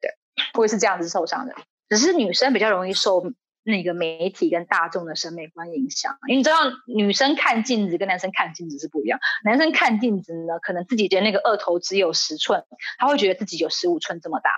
[0.00, 0.12] 对，
[0.54, 1.56] 会是这样子受伤的。
[1.88, 3.20] 只是女生比较容易受
[3.64, 9.18] 那个媒体跟大众的审美观影响，因为你知道，女生看镜子跟男生看镜子是不一样。
[9.44, 12.64] 男生看镜子呢，可能自己觉得那个二头只有十寸，
[12.98, 14.50] 他会觉得自己有十五寸这么大。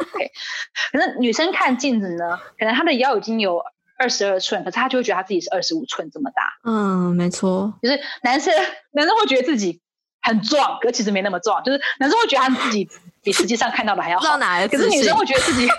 [0.00, 0.32] OK，
[0.92, 3.62] 可是女生看镜子呢，可能她的腰已经有
[3.98, 6.58] 二十二寸，可是她就会觉得她自己是二十五寸这么大。
[6.64, 8.54] 嗯，没错，就是男生
[8.92, 9.82] 男生会觉得自己
[10.26, 11.62] 很壮，可其实没那么壮。
[11.62, 12.88] 就是男生会觉得他自己
[13.22, 14.36] 比实际上看到的还要好，
[14.68, 15.66] 可是女生会觉得自己。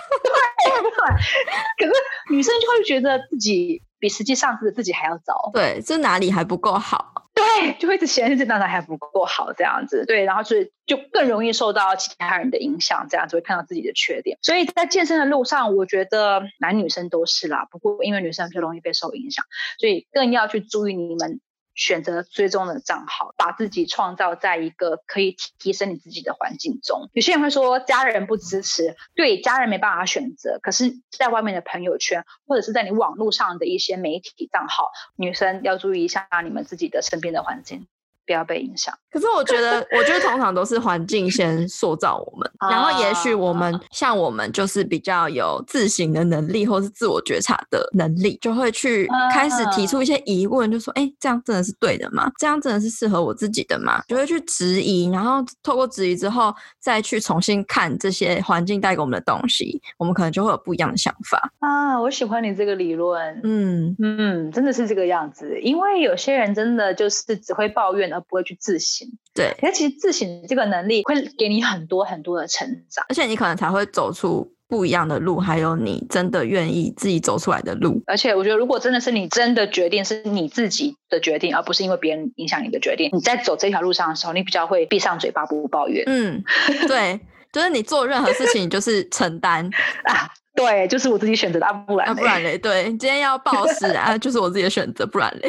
[0.58, 1.92] 对，可是
[2.30, 5.50] 女生就会觉得自己比实际上是自己还要糟。
[5.52, 7.12] 对，这哪里还不够好？
[7.34, 10.04] 对，就会一直嫌弃这哪里还不够好这样子。
[10.06, 14.38] 对，然后所以就更容易受到其他人的影响，这样子会看到自己的缺点。
[14.42, 17.68] 所以在健身的路上，我觉得男女生都是啦。
[17.70, 19.44] 不过因为女生比较容易被受影响，
[19.78, 21.40] 所以更要去注意你们。
[21.78, 27.08] 选择追踪的账号，把自己创造在一个可以提升你自己的环境中。
[27.12, 30.58] 有些人会说家人不支持，对，家人没办法选择。
[30.60, 37.86] 可是，在外面的朋友圈，或者是在你网络上的一些媒体账号，女生要注意一下你们自己的身边的环境。
[38.28, 38.94] 不要被影响。
[39.10, 52.30] 可是我觉得，我觉得通常都是环境先塑造我们，然后也许我们像我们就是比较有自省的能力，或是自我觉察的能力，就会去开始提出一些疑问，就说：“哎，这样真的是对的吗？
[52.38, 61.98] 这样真的是适合我自己的吗？”就会去质疑，然后透过质疑之后，再去重新看这些环境带给我们的东西，我们可能就会有不一样的想法啊！
[61.98, 68.17] 我喜欢你这个理论，嗯嗯，真的是这个样子，因为有些人真的就是只会抱怨。
[68.20, 78.02] 不会去自省，对，而其实自省这个能力会给你很多很多的成长，而且你可能才会走出不一样的路，还有你真的愿意自己走出来的路。
[78.06, 86.04] 而且我觉得，如果真的是你真的决定是你自己的决定，而不是因为别人影响你的决定，你在走这条路上的时候，你比较会闭上嘴巴不抱怨。
[86.06, 86.42] 嗯，
[86.86, 87.20] 对，
[87.52, 89.68] 就是你做任何事情，你就是承担
[90.04, 90.28] 啊。
[90.58, 95.48] 对，就是我自己选择的，啊、不然、啊、不然嘞，对，今天要暴食 啊，就是我自己的选择，不然嘞，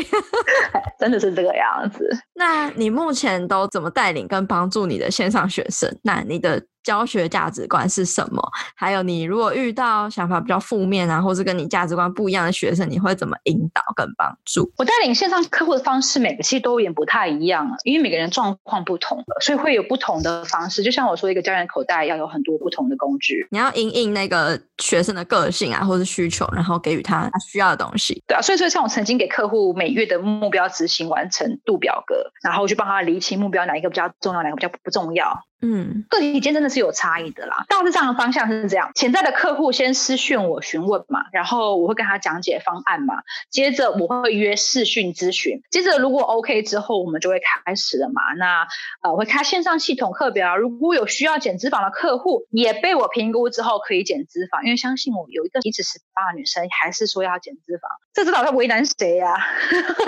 [1.00, 2.08] 真的是这个样子。
[2.36, 5.89] 那你目前都怎么带领跟帮助你的线上学生？
[6.04, 8.41] 那你的教学价值观是什么？
[8.75, 14.71] 还有，你如果遇到想法比较负面啊，或是跟你价值观不一样的学生，你会怎么引导跟帮助？
[14.75, 20.82] 我带领线上客户的方式，每个系都有点不太一样，因为每个人状况不同的，所以会有不同的方式。
[20.82, 28.23] 就像我说，一个教练口袋要有很多不同的工具，你要因应那个学生的个性啊，或是需求，然后给予他他需要的东西。
[28.25, 35.43] 对啊，所以所以像我曾经给客户每月的目标执行完成度表格，然后去帮他厘清目标哪一个比较重要，哪个比较不重要。
[35.62, 37.65] 嗯，个体间真的是有差异的啦。
[37.67, 43.15] 大致上的方向是这样：潜在的客户先私讯我询问嘛，然后我会跟他讲解方案嘛，
[43.50, 48.34] 接着我会约视讯咨询，接着如果 OK 之后，我们就会开始了嘛。
[48.38, 48.67] 那
[49.02, 59.36] 呃，我会开线上系统课表，如果有需要减脂肪的客户，也被我评估之后可以减脂肪，因为相信我，有一个体脂十八的女生还是说要减脂肪，这知道在为难谁呀？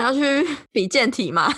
[0.00, 1.52] 要去比健体吗？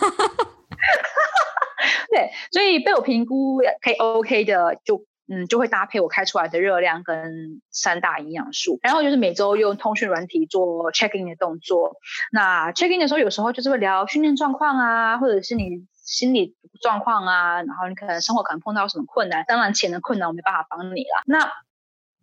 [2.15, 11.97] 对，所以被我评估可以 OK 的，就嗯就会搭配我开出来的热量跟三大营养素，然后就是每周用通讯软体做 checking 的动作。
[12.31, 21.23] 那 checking 的时候，有时候就是会聊训练状况啊，或者是你心理状况啊，然后你可能生活可能碰到什么困难，当然钱的困难我没办法帮你啦。
[21.27, 21.51] 那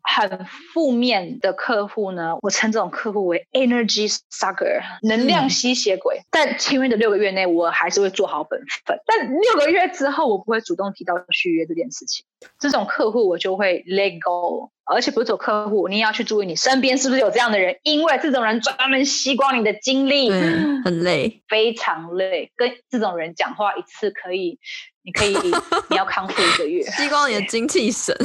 [0.03, 6.17] 很负面的客户呢，我称这种客户为 energy sucker，能量吸血鬼。
[6.17, 8.97] 嗯、在签约的六个月内，我还是会做好本分。
[9.05, 12.25] 但六个月之后，我不会主动提到续约这件事情。
[12.59, 20.31] 这种客户我就会 let go，而且不是走客户，你也要去注意你身边是不是有这样的人，因为这种人专门吸光你的精力，
[20.83, 22.51] 很累，非常累。
[22.55, 24.57] 跟这种人讲话一次可以，
[25.03, 25.35] 你可以，
[25.89, 28.15] 你要康复一个月， 吸光你的精气神。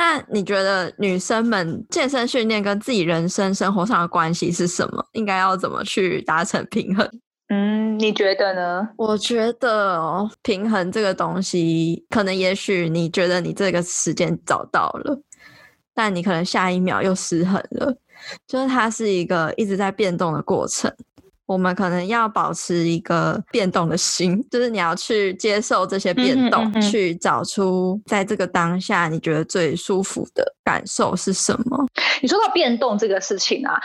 [0.00, 5.04] 那你觉得女生们健身训练跟自己人生生活上的关系是什么？
[5.12, 7.06] 应该要怎么去达成平衡？
[7.50, 8.88] 嗯，你觉得呢？
[8.96, 15.20] 我觉得哦，平衡这个东西，可能也许你觉得你这个时间找到了，
[15.92, 17.94] 但你可能下一秒又失衡了，
[18.46, 20.90] 就是它是一个一直在变动的过程。
[21.50, 31.84] 我们可能要保持一个变动的心，就是你要去接受这些变动，嗯哼嗯哼，去找出在这个当下你觉得最舒服的感受是什么。
[32.22, 33.80] 你说到变动这个事情啊，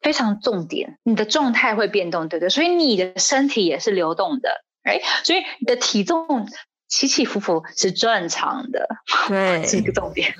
[0.00, 2.48] 非常重点，你的状态会变动，对不对？
[2.48, 4.48] 所以你的身体也是流动的，
[4.84, 6.48] 哎，所以你的体重
[6.88, 8.88] 起起伏伏是正常的，
[9.28, 10.32] 对， 是一个重点。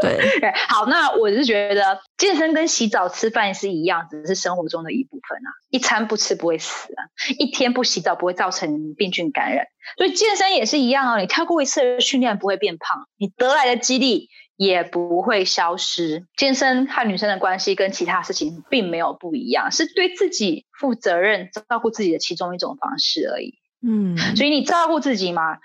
[0.00, 5.50] 对对，好，那我是觉得健身跟洗澡、吃饭是一样，只是生活中的一部分啊。
[5.70, 7.02] 一餐不吃不会死啊，
[7.38, 9.66] 一天不洗澡不会造成病菌感染，
[9.96, 11.20] 所以健身也是一样哦。
[11.20, 16.26] 你跳过一次的训练不会变胖，你得来的肌力也不会消失。
[16.36, 23.58] 健身和女生的关系跟其他事情并没有不一样，是对自己负责任、照顾自己的其中一种方式而已。
[23.84, 25.58] 嗯，所以你照顾自己嘛。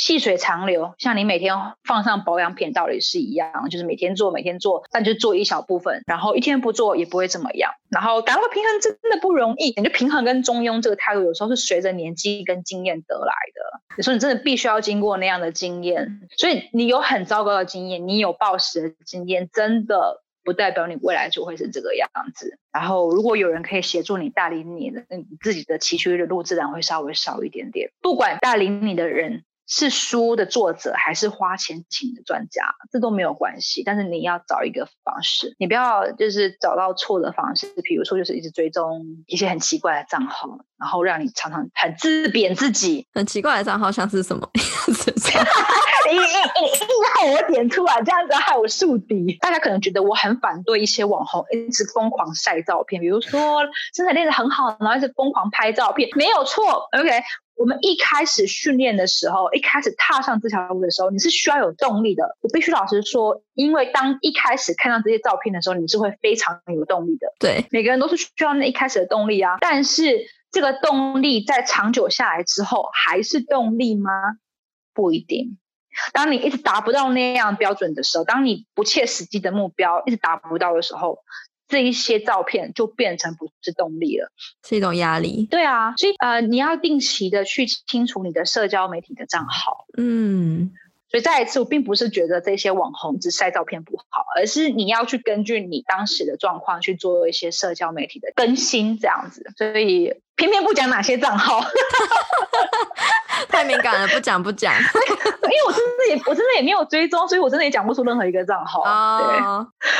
[0.00, 7.70] 细水长流，像你每天放上保养品，道理是一样，就是每天做，每天做，但就做一小部分，然后一天不做也不会怎么样。
[7.90, 13.80] 然后达到平衡真的不容易，感觉平衡跟中庸这个态度，有时候是随着年纪跟经验得来的。
[13.98, 22.58] 有时候你真的必须要经过那样的经验，所以你有很糟糕的经验，你有暴食的经验，真的不代表你未来就会是这个样子。
[22.72, 27.90] 然后如果有人可以协助你带领你的，你自己的崎岖的路自然会稍微少一点点。
[28.00, 29.44] 不管带领你的人。
[29.72, 33.84] 是书的作者还是花钱请的专家，这都没有关系。
[33.84, 43.06] 但是你要找一个方式，你不要就是找到错的方式，比如说就是一直追踪一些很奇怪的账号，然后让你常常很自贬自己。
[43.14, 44.50] 很奇怪的账号像是什么？
[46.10, 49.36] 硬硬硬害我点出来，这样子害我树敌。
[49.40, 53.60] 大家可能觉得我很反对一些网红一直疯狂晒照片，比如说
[53.94, 56.88] 身材练得很好，然后一直疯狂拍照片，没有错。
[56.98, 57.22] OK。
[57.60, 62.38] 我们一开始训练的时候，一开始踏上这条路的时候，你是需要有动力的。
[62.40, 67.34] 我必须老实说，因为当一开始看到这些照片的时候，你是会非常有动力的。
[67.38, 69.58] 对，每个人都是需要那一开始的动力啊。
[69.60, 74.10] 但是这个动力在长久下来之后，还是动力吗？
[74.94, 75.58] 不一定。
[76.14, 81.18] 当你一直达不到那样标准的时候，当你不切实际的目标一直达不到的时候。
[81.70, 84.30] 这一些照片就变成不是动力了，
[84.66, 85.46] 是一种压力。
[85.50, 89.86] 对啊，所以呃，你要定期的去清除你的社交媒体的账号。
[89.96, 90.72] 嗯，
[91.08, 99.50] 所以再一次，我并不是觉得这些网红只晒照片不好，而是你要去根据你当时的状况去做一些社交媒体的更新，这样子。
[99.56, 101.60] 所以偏偏不讲哪些账号。
[103.48, 104.72] 太敏感了，不讲不讲。
[105.50, 108.82] 因为我真的也，我真的也没有追踪，所以我真的也讲不出任何一个账号。
[108.82, 109.26] Oh.
[109.26, 109.38] 对，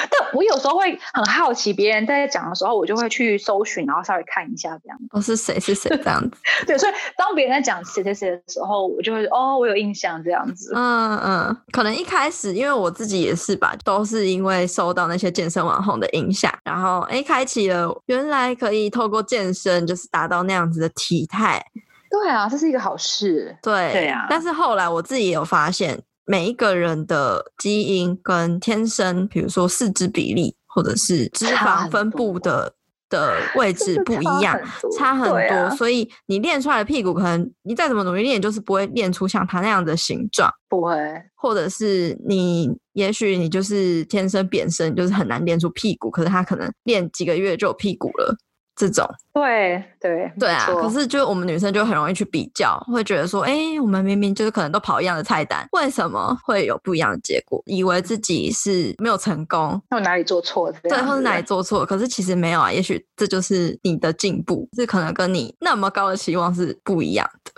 [0.09, 4.99] 但我有时候会很好奇，别人在讲的时候，我就会去搜寻，然后稍微看一下这样。
[5.11, 6.30] 哦，是谁是谁这样子？
[6.66, 10.72] 对，所以当别人在讲谁谁谁的时候，我就会哦，我有印象这样子。
[10.76, 21.64] 嗯嗯，可能一开始因为我自己也是吧，都是因为受到那些健身网红的影响，然后哎，开启了原来可以透过健身就是达到那样子的体态。
[22.11, 23.57] 对啊，这是一个好事。
[23.63, 32.73] 对对啊，但是后来我自己也有发现，每一个人的基因跟天生，比如说四肢比例或者是脂肪分布的
[33.09, 34.61] 的 位置不一样，
[34.99, 35.39] 差很多。
[35.39, 40.53] 很多啊、所以你练出来的屁股，可能你再怎么努力练，就是不会练出像他那样的形状。
[40.69, 40.97] 不会，
[41.37, 48.37] 或者是你，也许你就是天生扁身，就是很难练出屁股，可是他可能练几个月就有屁股了。
[48.81, 57.62] 这种对对对啊，可是就我们女生就很容易去比较，会觉得说，哎，我们明明就是可能都跑一样的菜单，为什么会有不一样的结果？
[57.66, 67.53] 以为自己是没有成功，那我哪里做错，对，或是哪里做错，可是其实没有啊，也许这就是你的进步，是可能跟你那么高的期望是不一样的。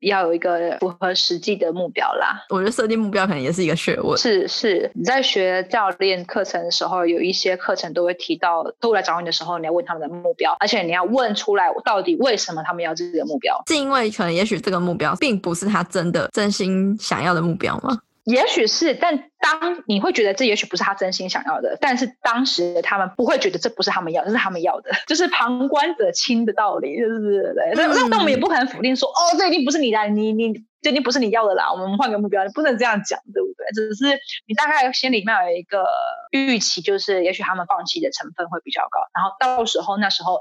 [0.00, 2.44] 要有一个符合实际的目标啦。
[2.48, 4.16] 我觉得设定目标可能也是一个学问。
[4.18, 13.62] 是是，你在学教练课程的时候，有一些课程都会提到，客户来找你的时候，你要问他们的目标，而且你要问出来，到底为什么他们要这个目标？
[13.66, 17.98] 是因为可能也许这个目标并不是他真的真心想要的目标吗？
[18.24, 27.72] 也许是，但当你会觉得这也许不是他真心想要的，但是当时他们不会觉得这不是他们要，这是他们要的， 就是旁观者清的道理，就是对。
[27.74, 30.52] 那那、嗯、我们也不可能否定说，哦，这一定不是你的，你你
[30.82, 33.66] 这一定不是你要的啦，我们换个目标，你不能这样讲，对不对？
[33.74, 34.04] 只是
[34.46, 35.86] 你大概心里面有一个
[36.30, 40.40] 预期，就是也许他们放弃的成分会比较高，然后到时候那时候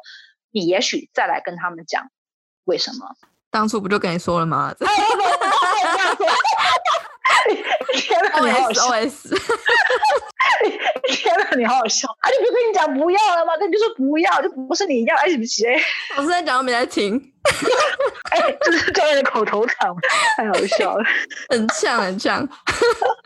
[0.51, 2.09] 你也许再来跟他们讲
[2.65, 3.15] 为什么。
[3.51, 4.75] 当初不就跟你说了吗？
[7.93, 8.81] 天哪， 你好好笑！
[11.07, 12.07] 天哪，你好好笑！
[12.19, 13.53] 啊，就不跟你讲不要了吗？
[13.59, 15.65] 那你就说不要，就不是你要，哎，对不起，
[16.17, 17.17] 我是在讲，我没在听。
[18.31, 19.89] 哎，这是教练的口头禅，
[20.37, 21.03] 太好笑了，
[21.49, 22.47] 很呛，很呛。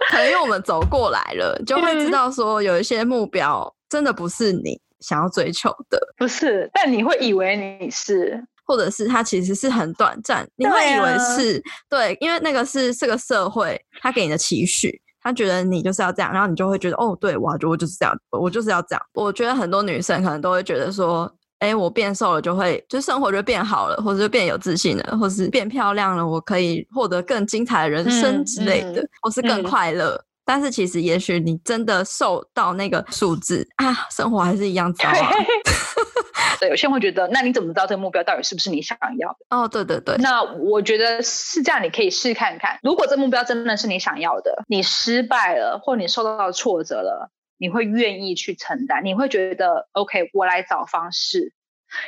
[0.09, 8.43] 可能因为我们走过来了，就会知道说有一些目标真的不是你想要追求的，不是，但你会以为你是。
[8.65, 19.01] 或者是它其实是很短暂，你会以为是对，因为那个是这个社会他给你的期许，他觉得你就是要这样，然后你就会觉得哦，对，我我就是这样，我就是要这样。
[19.13, 30.21] 我觉得很多女生可能都会觉得说，哎，我变瘦了就会，就生活就变好了，或者就变有自信了，或是变漂亮了，我可以获得更精彩的人生之类的，嗯嗯、或是更快乐。
[30.45, 35.31] 但是其实也许你真的瘦到那个数字啊，生活还是一样糟啊。
[36.59, 39.37] 对，有些人会觉得，那你怎么知道这个目标到底是不是你想要的？
[39.49, 40.15] 哦，对对对。
[40.17, 42.79] 那我觉得是这样，你可以试看看。
[42.83, 51.53] 如果这目标真的是你想要的，你失败了，或你受到了挫折了，你会愿意去承担，你会觉得 OK，我来找方式。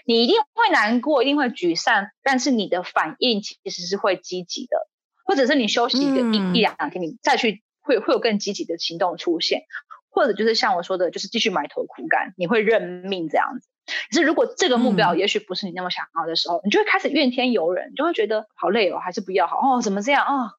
[0.04, 4.88] 你一定会难过，一定会沮丧，但是你的反应其实是会积极的，
[5.26, 9.62] 或者是你休息一个一、嗯、一两天，你再去会会有更积极的行动出现，
[10.10, 13.68] 或者就是像我说的，就是继续埋头苦干，你会认命这样子。
[14.10, 20.36] 可是如果这个目标也许不是你那么想要的时候，嗯、你就会开始怨天尤人，你就会觉得好累哦，还是不要好哦，怎么这样啊？
[20.36, 20.52] 哦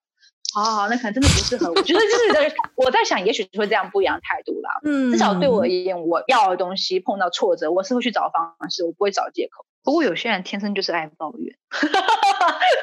[0.54, 1.74] 好好，那可能真的不适合我。
[1.74, 4.70] 我觉得就是 我在想，也许会这样不一样的态度啦。
[4.84, 9.65] 嗯，至少对我而言，我要的东西碰到挫折，我是会去找方式，我不会找借口。
[9.86, 11.56] 不过有些人天生就是爱抱怨。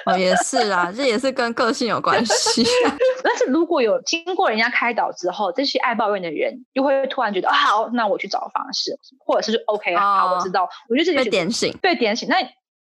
[0.05, 2.63] 哦，也是啊，这也是跟个性有关系。
[3.21, 10.67] 但是如果有经过人家开导之后，这些爱抱怨的人又会突然觉得啊，好，那我去找方式，或者是就 OK，哦，好，我知道。
[10.89, 12.27] 我觉得这些被点醒，被点醒。
[12.27, 12.37] 那。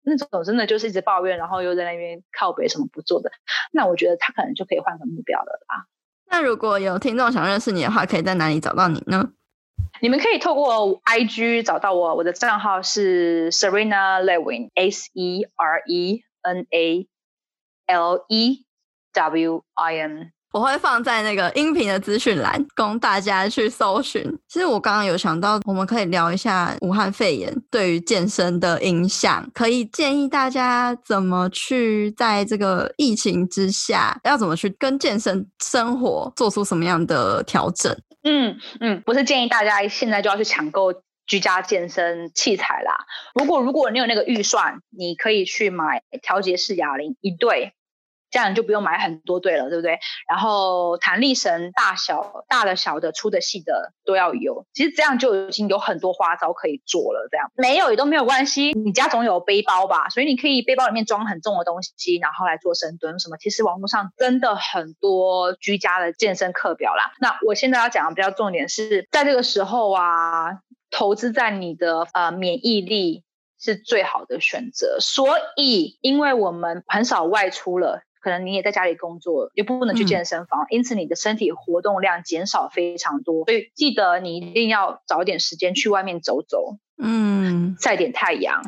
[0.03, 3.31] 那种真的就是一直抱怨，然后又在那边靠北什么不做的，
[3.71, 5.85] 那我觉得他可能就可以换个目标了啦。
[6.31, 9.29] 那如果有听众想认识你的话，可以在哪里找到你呢？
[10.01, 17.07] 你们可以透过 IG 找到我，我的账号是 Serena Lewin，S E R E N A
[17.87, 18.65] L E
[19.13, 20.33] W I N。
[20.53, 24.21] 我会放在那个音频的资讯栏，供大家去搜寻。
[24.49, 37.97] 其实我刚刚有想到，我们可以聊一下武汉肺炎对于健身的影响，可以建议大家怎么去在这个疫情之下，要怎么去跟健身生活做出什么样的调整。
[38.23, 43.07] 嗯嗯，不是建议大家现在就要去抢购居家健身器材啦。
[43.35, 47.73] 如果如果你有那个预算，你可以去买调节式哑铃一对。
[48.31, 49.99] 这样就不用买很多对了，对不对？
[50.29, 54.67] 然后弹力绳大小大的、小的、粗的、细的都要有。
[54.73, 57.29] 其实这样就已经有很多花招可以做了。
[57.31, 60.09] 这样没有也都没有关系，你家总有背包吧？
[60.11, 63.37] 所以你可以背包里面装很重的东西，然后来做深蹲什么。
[63.39, 67.13] 其实网络上真的很多居家的健身课表啦。
[67.21, 70.61] 那我现在要讲的比较重点是在这个时候啊，
[70.91, 73.25] 投资在你的呃免疫力
[73.59, 74.99] 是最好的选择。
[75.01, 78.03] 所以因为我们很少外出了。
[78.21, 83.45] 可能你也在家里工作，又不能去健身房，嗯，因此你的身体活动量减少非常多。
[83.47, 86.77] 所以记得你一定要找点时间去外面走走。
[87.03, 88.61] 嗯，晒点太阳，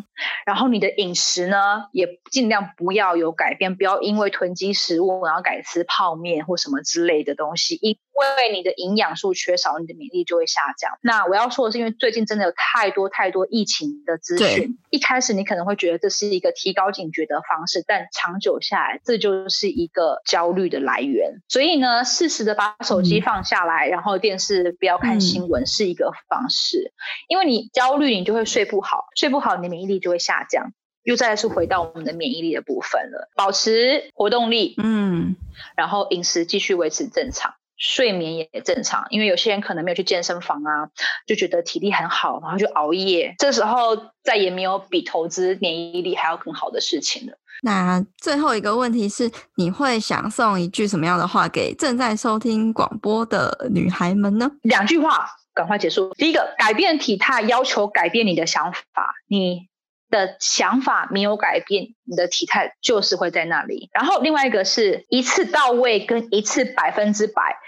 [0.46, 10.98] 然后你的饮食呢，也尽量不要有改变，不要因为囤积食物，然后改吃泡面或什么之类的东西，因为你的营养素缺少，你的免疫力就会下降。
[11.02, 21.40] 那我要说的是，因为最近真的有太多太多疫情的资讯，一开始你可能会觉得这是一个提高警觉的方式，但长久下来，这就是一个焦虑的来源。
[21.48, 26.94] 所以呢，适时的把手机放下来，嗯、然后电视不要看新闻，是一个方式，嗯、
[27.28, 28.12] 因为你焦虑。
[28.12, 30.74] 你就会睡不好，睡不好，你的免疫力就会下降。
[31.02, 35.34] 又再次回到我们的免疫力的部分了，保持活动力，嗯，
[35.74, 39.06] 然后饮食继续维持正常，睡眠也正常。
[39.10, 40.88] 因为有些人可能没有去健身房啊，
[41.26, 43.34] 就觉得体力很好，然后就熬夜。
[43.38, 47.38] 这时候再也没有比投资免疫力还要更好的事情了。
[47.62, 54.50] 那最后一个问题是，你会想送一句什么样的话给正在收听广播的女孩们呢？
[54.62, 55.28] 两句话。
[55.54, 56.14] 赶快结束。
[56.14, 59.68] 第一个，改变体态要求改变你的想法，你
[60.08, 63.90] 的想法没有改变，你的体态就是会在那里。
[63.92, 67.58] 然后另外一个是一次到位跟一次百分之百，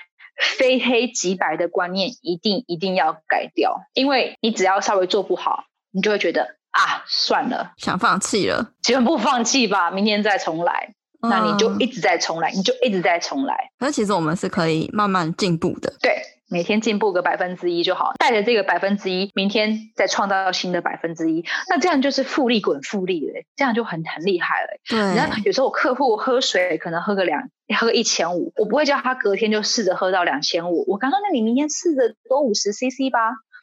[0.58, 10.94] 非黑即白的观念一定一定要改掉，因为你只要稍微做不好，你就会觉得啊，算了，想放弃了，全部放弃吧，明天再重来。
[11.22, 13.70] 嗯，那你就一直在重来，你就一直在重来。
[13.78, 16.12] 可是其实我们是可以慢慢进步的，对。
[16.50, 24.68] 每天进步个百分之一就好，带着这个百分之一，明天再创造新的百分之一，那这样就是复利滚复利了，这样就很很厉害了。
[24.88, 33.20] 对，你看有时候我客户喝水可能喝个两，喝个一千五，我不会叫他隔天就试着喝到两千五，我刚说那你明天试着多五十 CC 吧，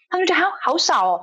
[0.09, 1.21] 他就觉得好好少哦，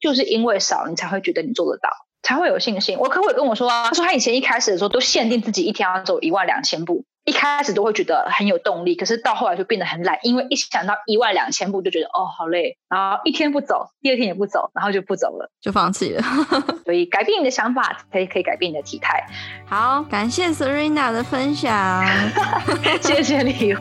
[0.00, 1.90] 就是因为少，你才会觉得你做得到，
[2.22, 2.98] 才会有信心。
[2.98, 7.04] 我客户也跟我说啊，他说他以前一开始的时候都限定自己一天要走一万两千步。
[7.30, 16.20] 一开始都会觉得很有动力，可是到后来就变得很懒，因为一想到一万两千步就觉得哦好累，然后一天不走，第二天也不走，然后就不走了，就放弃了。
[16.84, 19.24] 所以改变你的想法，可以可以改变你的体态。
[19.64, 22.04] 好，感谢 Serena 的分享，
[23.00, 23.76] 谢谢你。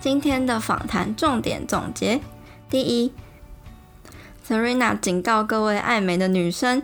[0.00, 2.22] 今天的访谈重点总结：
[2.70, 3.12] 第一
[4.48, 6.82] ，Serena 警告各位爱美的女生。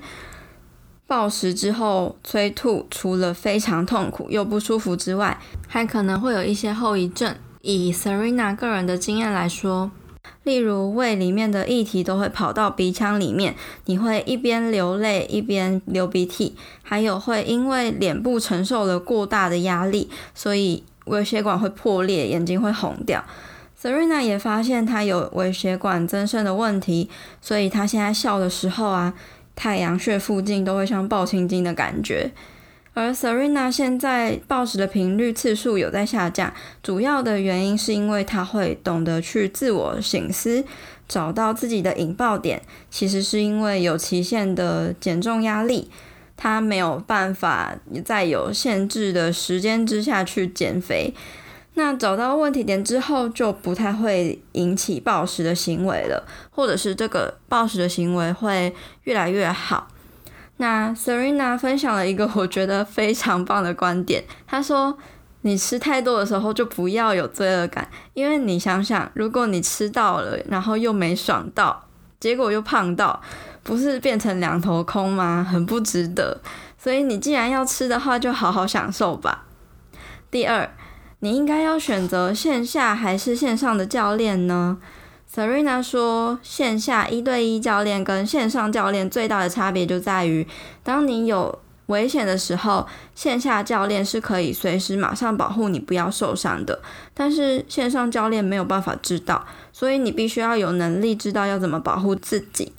[1.10, 7.34] 暴食之后催吐，除了非常痛苦又不舒服之外，还可能会有一些后遗症。
[7.62, 9.90] 以 Serena 个人的经验来说，
[10.44, 13.56] 例如胃里面的液体都会跑到鼻腔里面，
[13.86, 23.24] 你会一边流泪一边流鼻涕，还有会因为脸部承受了过大的压力，所以微血管会破裂，眼睛会红掉。
[23.82, 29.12] Serena 也发现她有微血管增生的问题，所以她现在笑的时候啊。
[29.60, 32.30] 太阳穴附近都会像爆青筋的感觉，
[32.94, 36.50] 而 Serena 现在暴食的频率次数有在下降，
[36.82, 40.64] 主要的原因是因为她会懂得去自我省思，
[41.06, 42.62] 找到自己的引爆点。
[42.90, 45.90] 其实是因为有期限的减重压力，
[46.38, 51.12] 她没有办法在有限制的时间之下去减肥。
[51.74, 59.88] 那找到问题点之后，就不太会引起暴食的行为了，或者是这个暴食的行为会越来越好。
[60.58, 64.98] 那 Serena 分享了一个我觉得非常棒的观点，她说
[65.42, 71.86] ：“你吃太多的时候就不要有罪恶感，因为你想想，如果你吃到了，然后又没爽到，
[72.18, 73.22] 结果又胖到，
[73.62, 75.46] 不是变成两头空吗？
[75.48, 76.40] 很不值得。
[76.76, 79.46] 所以你既然要吃的话，就好好享受吧。”
[80.30, 80.68] 第二。
[81.22, 84.78] 你应该要选择线下还是线上的教练呢
[85.30, 90.48] ？Serena 说，线下一对一教练跟线上教练最大的差别就在于，
[90.82, 96.80] 当你有危险的时候，线下教练是可以随时马上保护你不要受伤的，
[97.12, 99.44] 但是线上教练没有办法知道，
[99.74, 102.72] 所以你必须要有能力知道要怎么保护自己。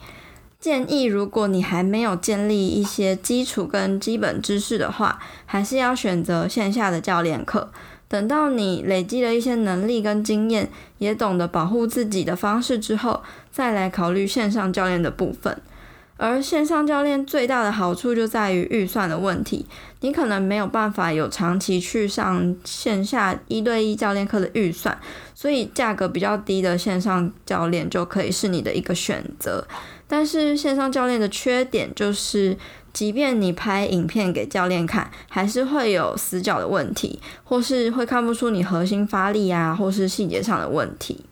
[0.59, 7.71] 建议，如果你还没有建立一些基础跟基本知识的话，还是要选择线下的教练课。
[8.11, 15.57] 等到你累积了一些能力跟经验，也懂得保护自己的方式之后，再来考虑线上教练的部分。
[16.17, 19.65] 而线上教练最大的好处就在于预算的问题，
[20.01, 24.99] 你可能没有办法有长期去上线下一对一教练课的预算，
[25.33, 29.65] 所以价格比较低的线上教练就可以是你的一个选择。
[30.07, 32.57] 但是线上教练的缺点就是，
[32.93, 41.25] 即便你拍影片给教练看，还是会有死角的问题，或是会看不出你核心发力啊，或是细节上的问题。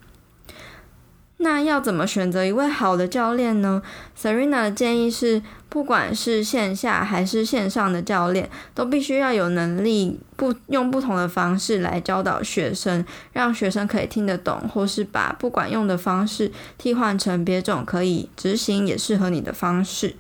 [1.41, 3.82] 那要怎么选择一位好的教练呢
[4.22, 20.16] ？Serena 的建议是，不管是线下还是线上的教练，都必须要有能力不用不同的方式来教导学生，让学生可以听得懂，或是把不管用的方式替换成别种可以执行也适合你的方式。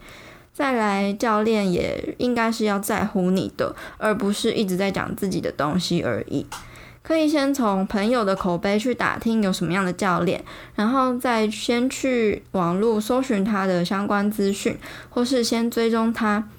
[0.59, 6.45] 再来，教练也应该是要在乎你的，而不是一直在讲自己的东西而已。
[7.01, 10.43] 可以先从朋友的口碑去打听有什么样的教练，
[10.75, 14.77] 然后再先去网络搜寻他的相关资讯，
[15.09, 16.49] 或是先追踪他，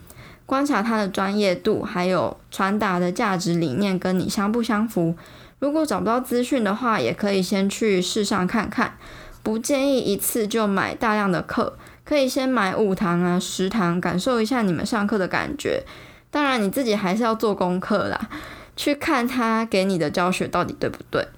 [0.46, 5.14] 观察他的专业度，还有传达的价值理念跟你相不相符。
[5.59, 8.94] 如果找不到资讯的话，也可以先去试上看看，
[9.42, 11.76] 不建议一次就买大量的课。
[12.11, 15.84] 可以先买五堂啊、十堂，感受一下你们上课的感觉。
[16.28, 18.28] 当然，你自己还是要做功课啦，
[18.74, 21.28] 去看他给你的教学到底对不对。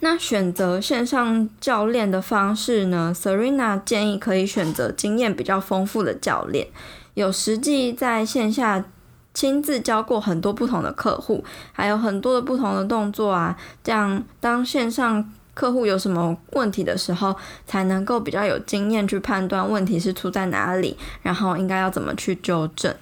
[0.00, 6.68] 那选择线上教练的方式呢？Serena 建议可以选择经验比较丰富的教练，
[7.12, 8.82] 有实际在线下
[9.34, 15.30] 亲自教过很多不同的客户，还有很多的不同的动作啊，这样当线上。
[15.54, 17.36] 客户有什么问题的时候，
[17.66, 22.94] 才能够比较有经验去判断问题是出在哪里，然后应该要怎么去纠正。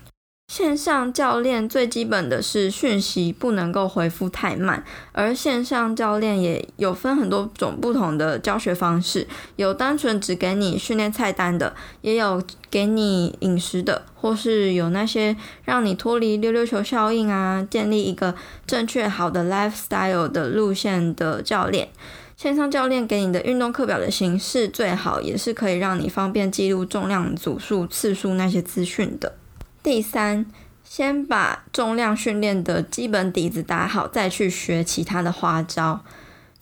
[0.53, 18.35] 线上教练最基本的是讯息不能够回复太慢，而线上教练也有分很多种不同的教学方式，有单纯只给你训练菜单的，也有给你饮食的，或是有那些让你脱离溜溜球效应啊，建立一个
[18.67, 21.91] 正确好的 lifestyle 的路线的教练。
[22.41, 29.35] 线上教练给你的运动课表的形式最好也是可以让你方便记录重量组数、次数那些资讯的。
[29.83, 30.47] 第三，
[30.83, 36.01] 先把重量训练的基本底子打好，再去学其他的花招。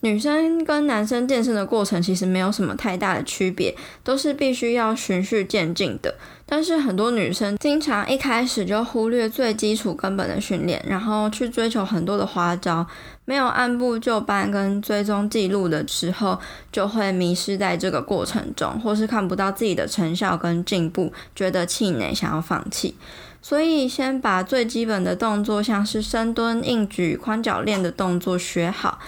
[0.01, 6.15] 女生跟男生健身的过程其实没有什么太大的区别，都是必须要循序渐进的。
[6.45, 12.87] 但是很多女生经常一开始就忽略最基础根本的训练，然后去追求很多的花招，
[13.25, 16.39] 没有按部就班跟追踪记录的时候，
[16.71, 22.95] 就会迷失在这个过程中，或是看不到自己的成效跟进步，觉得气馁，想要放弃。
[23.41, 28.99] 所以先把最基本的动作，像是深蹲、硬举、宽脚链的动作学好。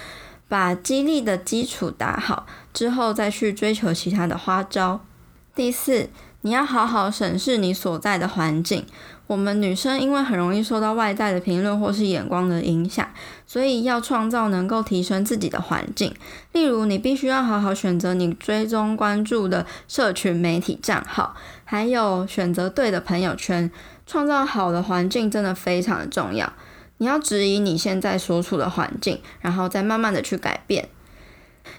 [0.52, 5.00] 把激励的基础打好之后，再去追求其他的花招。
[5.56, 6.10] 第四，
[6.42, 8.86] 你要好好审视你所在的环境。
[9.28, 13.08] 我们女生因为很容易受到外在的评论或是眼光的影响，
[13.48, 16.14] 所以要创造能够提升自己的环境。
[16.52, 21.34] 例如，你必须要好好选择你追踪关注的社群媒体账号，
[21.64, 23.72] 还有选择对的朋友圈。
[24.06, 26.52] 创造好的环境真的非常的重要。
[27.02, 30.88] 你要质疑你现在所处的环境，然后再慢慢的去改变。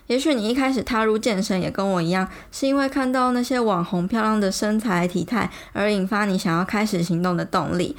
[0.08, 7.96] 也许你一开始踏入健身也跟我一样，是因为看到那些网红漂亮的身材体态而引发你想要开始行动的动力。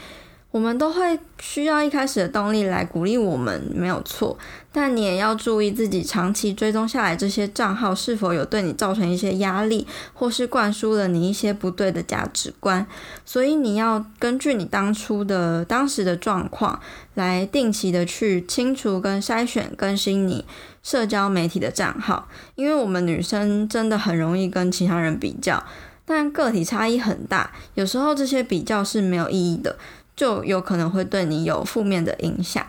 [0.53, 4.37] 我们都会需要一开始的动力来鼓励我们，没有错。
[4.71, 12.85] 但你也要注意自己长期追踪下来这些账号是否有对你造成一些压力，或是灌输了你一些不对的价值观。
[13.25, 16.79] 所以你要根据你当初的当时的状况，
[17.15, 20.45] 来定期的去清除跟筛选更新你
[20.83, 22.27] 社交媒体的账号。
[22.53, 25.63] 因为我们女生真的很容易跟其他人比较，
[26.05, 29.77] 但个体差异很大，有时候这些比较是没有意义的。
[30.15, 32.65] 就有可能会对你有负面的影响。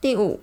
[0.00, 0.40] 第五，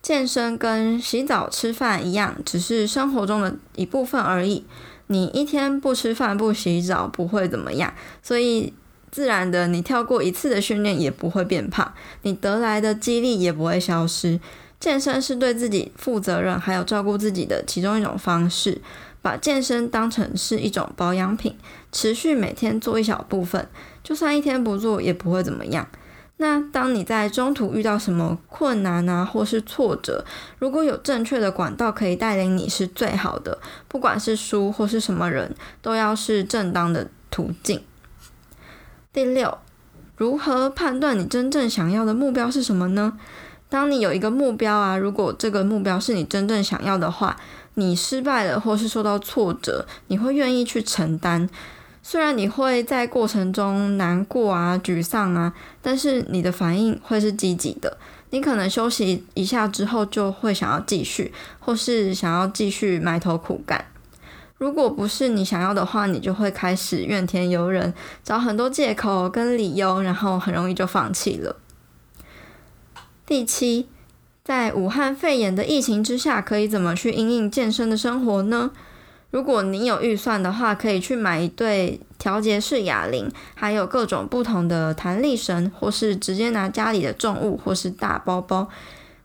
[0.00, 4.64] 健身跟洗澡、吃饭一样，只是生活中的一部分而已。
[5.08, 7.92] 你一天不吃饭、不洗澡，不会怎么样，
[8.22, 8.72] 所以
[9.10, 11.92] 自然的，你跳过一次的训练也不会变胖，
[12.22, 14.40] 你得来的肌力也不会消失。
[14.80, 18.80] 健身是对自己负责任，还有照顾自己的其中一种方式。
[19.20, 21.56] 把健身当成是一种保养品，
[21.92, 23.68] 持续每天做一小部分，
[24.02, 25.86] 就算一天不做也不会怎么样。
[26.38, 30.24] 那当你在中途遇到什么困难啊，或是挫折，
[30.58, 33.58] 如果有正确的管道可以带领你是最好的。
[33.86, 37.80] 不管是书或是什么人，都要是正当的途径。
[39.12, 39.58] 第六，
[40.16, 43.16] 如何判断你真正想要的目标是什么呢？
[43.68, 47.36] 当你有一个目标啊，如果这个目标是你真正想要的话，
[47.74, 51.48] 你失败了或是受到挫折，你会愿意去承担。
[52.02, 57.96] 虽然你会在过程中难过啊、沮丧啊，但是你的反应会是积极的。
[58.30, 63.86] 你可能休息一下之后，就会想要继续，或是想要继续埋头苦干。
[64.58, 67.92] 如果不是你想要的话，你就会开始怨天尤人，
[68.24, 71.56] 找很多借口跟理由，然后很容易就放弃了。
[73.26, 73.86] 第七，
[74.44, 78.70] 在武汉肺炎的疫情之下，可以怎么去应应健身的生活呢？
[79.32, 88.68] 如果你有预算的话，可以去买一对调节式哑铃，还有各种不同的弹力绳，或是直接拿家里的重物，或是大包包。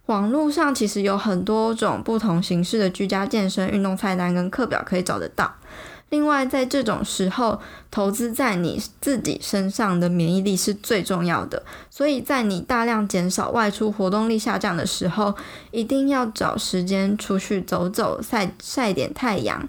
[0.06, 5.54] 网络上其实有很多种不同形式的居家健身运动菜单跟课表可以找得到。
[6.10, 7.60] 另外，在这种时候，
[7.92, 11.62] 投资在你自己身上的免疫力是最重要的。
[11.90, 15.36] 所以在你大量减少外出、活动力下降的时候，
[15.72, 19.68] 一定要找时间出去走走、晒晒点太阳。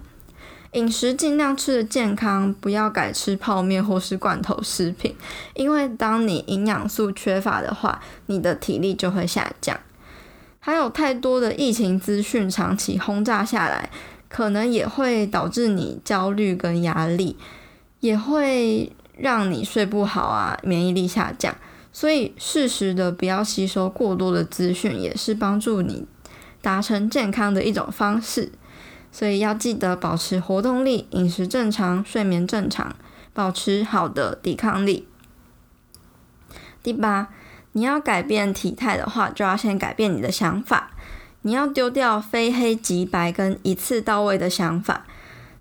[0.72, 5.14] 饮食尽量吃得健康，不要改吃泡面或是罐头食品，
[5.54, 9.78] 因为当你营养素缺乏的话，你的体力就会下降。
[10.60, 13.90] 还有太多的疫情资讯长期轰炸下来。
[14.30, 17.34] 可能也会导致你焦虑跟压力，
[18.00, 21.56] 也会让你睡不好啊，免疫力下降。
[21.94, 26.04] 所以适时的不要吸收过多的资讯，也是帮助你
[26.60, 28.52] 达成健康的一种方式。
[29.18, 32.94] 所以要记得保持活动力、饮食正常、睡眠正常，
[33.34, 35.08] 保持好的抵抗力。
[36.84, 37.26] 第八，
[37.72, 40.92] 你要改变体态的话，就要先改变你的想法。
[41.42, 45.04] 你要丢掉非黑即白跟一次到位的想法，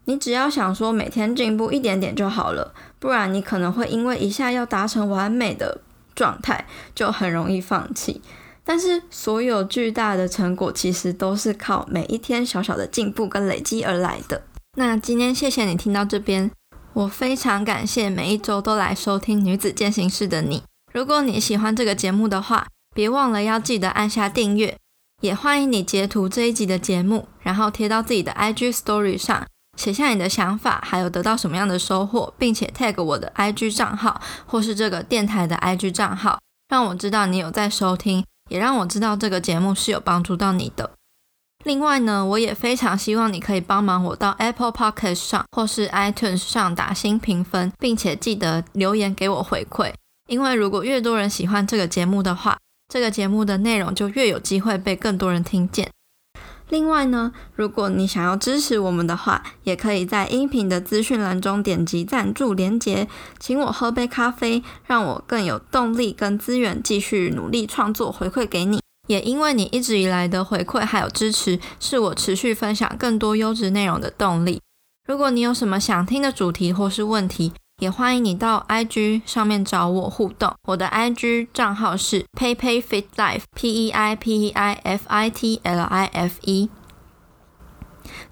[0.06, 5.82] 你只要想说每天进步一点点就好了，不然你可能会因为一下要达成完美的
[6.14, 8.22] 状态，就很容易放弃。
[8.68, 14.44] 但是所有巨大的成果其实都是靠每一天小小的进步跟累积而来的。
[14.76, 16.52] 那今天谢谢你听到这边，
[16.92, 20.64] 我非常感谢每一周都来收听女子践行室的你。
[20.92, 24.76] 如果你喜欢这个节目的话，别忘了要记得按下订阅。
[25.22, 29.48] 也欢迎你截图这一集的节目，然后贴到自己的 IG Story 上，
[29.78, 36.38] 写下你的想法，还有得到什么样的收获，并且 tag 我的 IG 账号或是这个电台的 IG 账号，
[36.68, 40.92] 让我知道你有在收听，也让我知道这个节目是有帮助到你的。
[41.66, 49.92] 另外呢，我也非常希望你可以帮忙我到 Apple p o c k e t 上或是 iTunes 上打新评分，并且记得留言给我回馈，
[50.28, 55.90] 因为如果越多人喜欢这个节目的话，这个节目的内容就越有机会被更多人听见。
[56.70, 63.08] 另外呢，如果你想要支持我们的话，也可以在音频的资讯栏中点击赞助连结，
[63.40, 68.82] 请我喝杯咖啡，让我更有动力跟资源继续努力创作，回馈给你。
[69.08, 74.60] 也因为你一直以来的回馈还有支持，是我持续分享更多优质内容的动力。
[75.08, 80.52] 如果你有什么想听的主题或是问题，也欢迎你到 IG 上面找我互动。
[80.64, 86.72] 我的 IG 账号是 peipei.fitlife，P E I P E I F I T L I F E。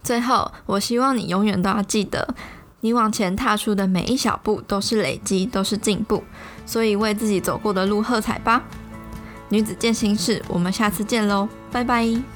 [0.02, 2.34] 最后，我希望你永远都要记得，
[2.80, 6.24] 你往前踏出的每一小步都是累积，都是进步。
[6.66, 8.64] 所以，为自己走过的路喝彩吧！
[9.50, 12.34] 女子健心室，我们下次见喽，拜拜。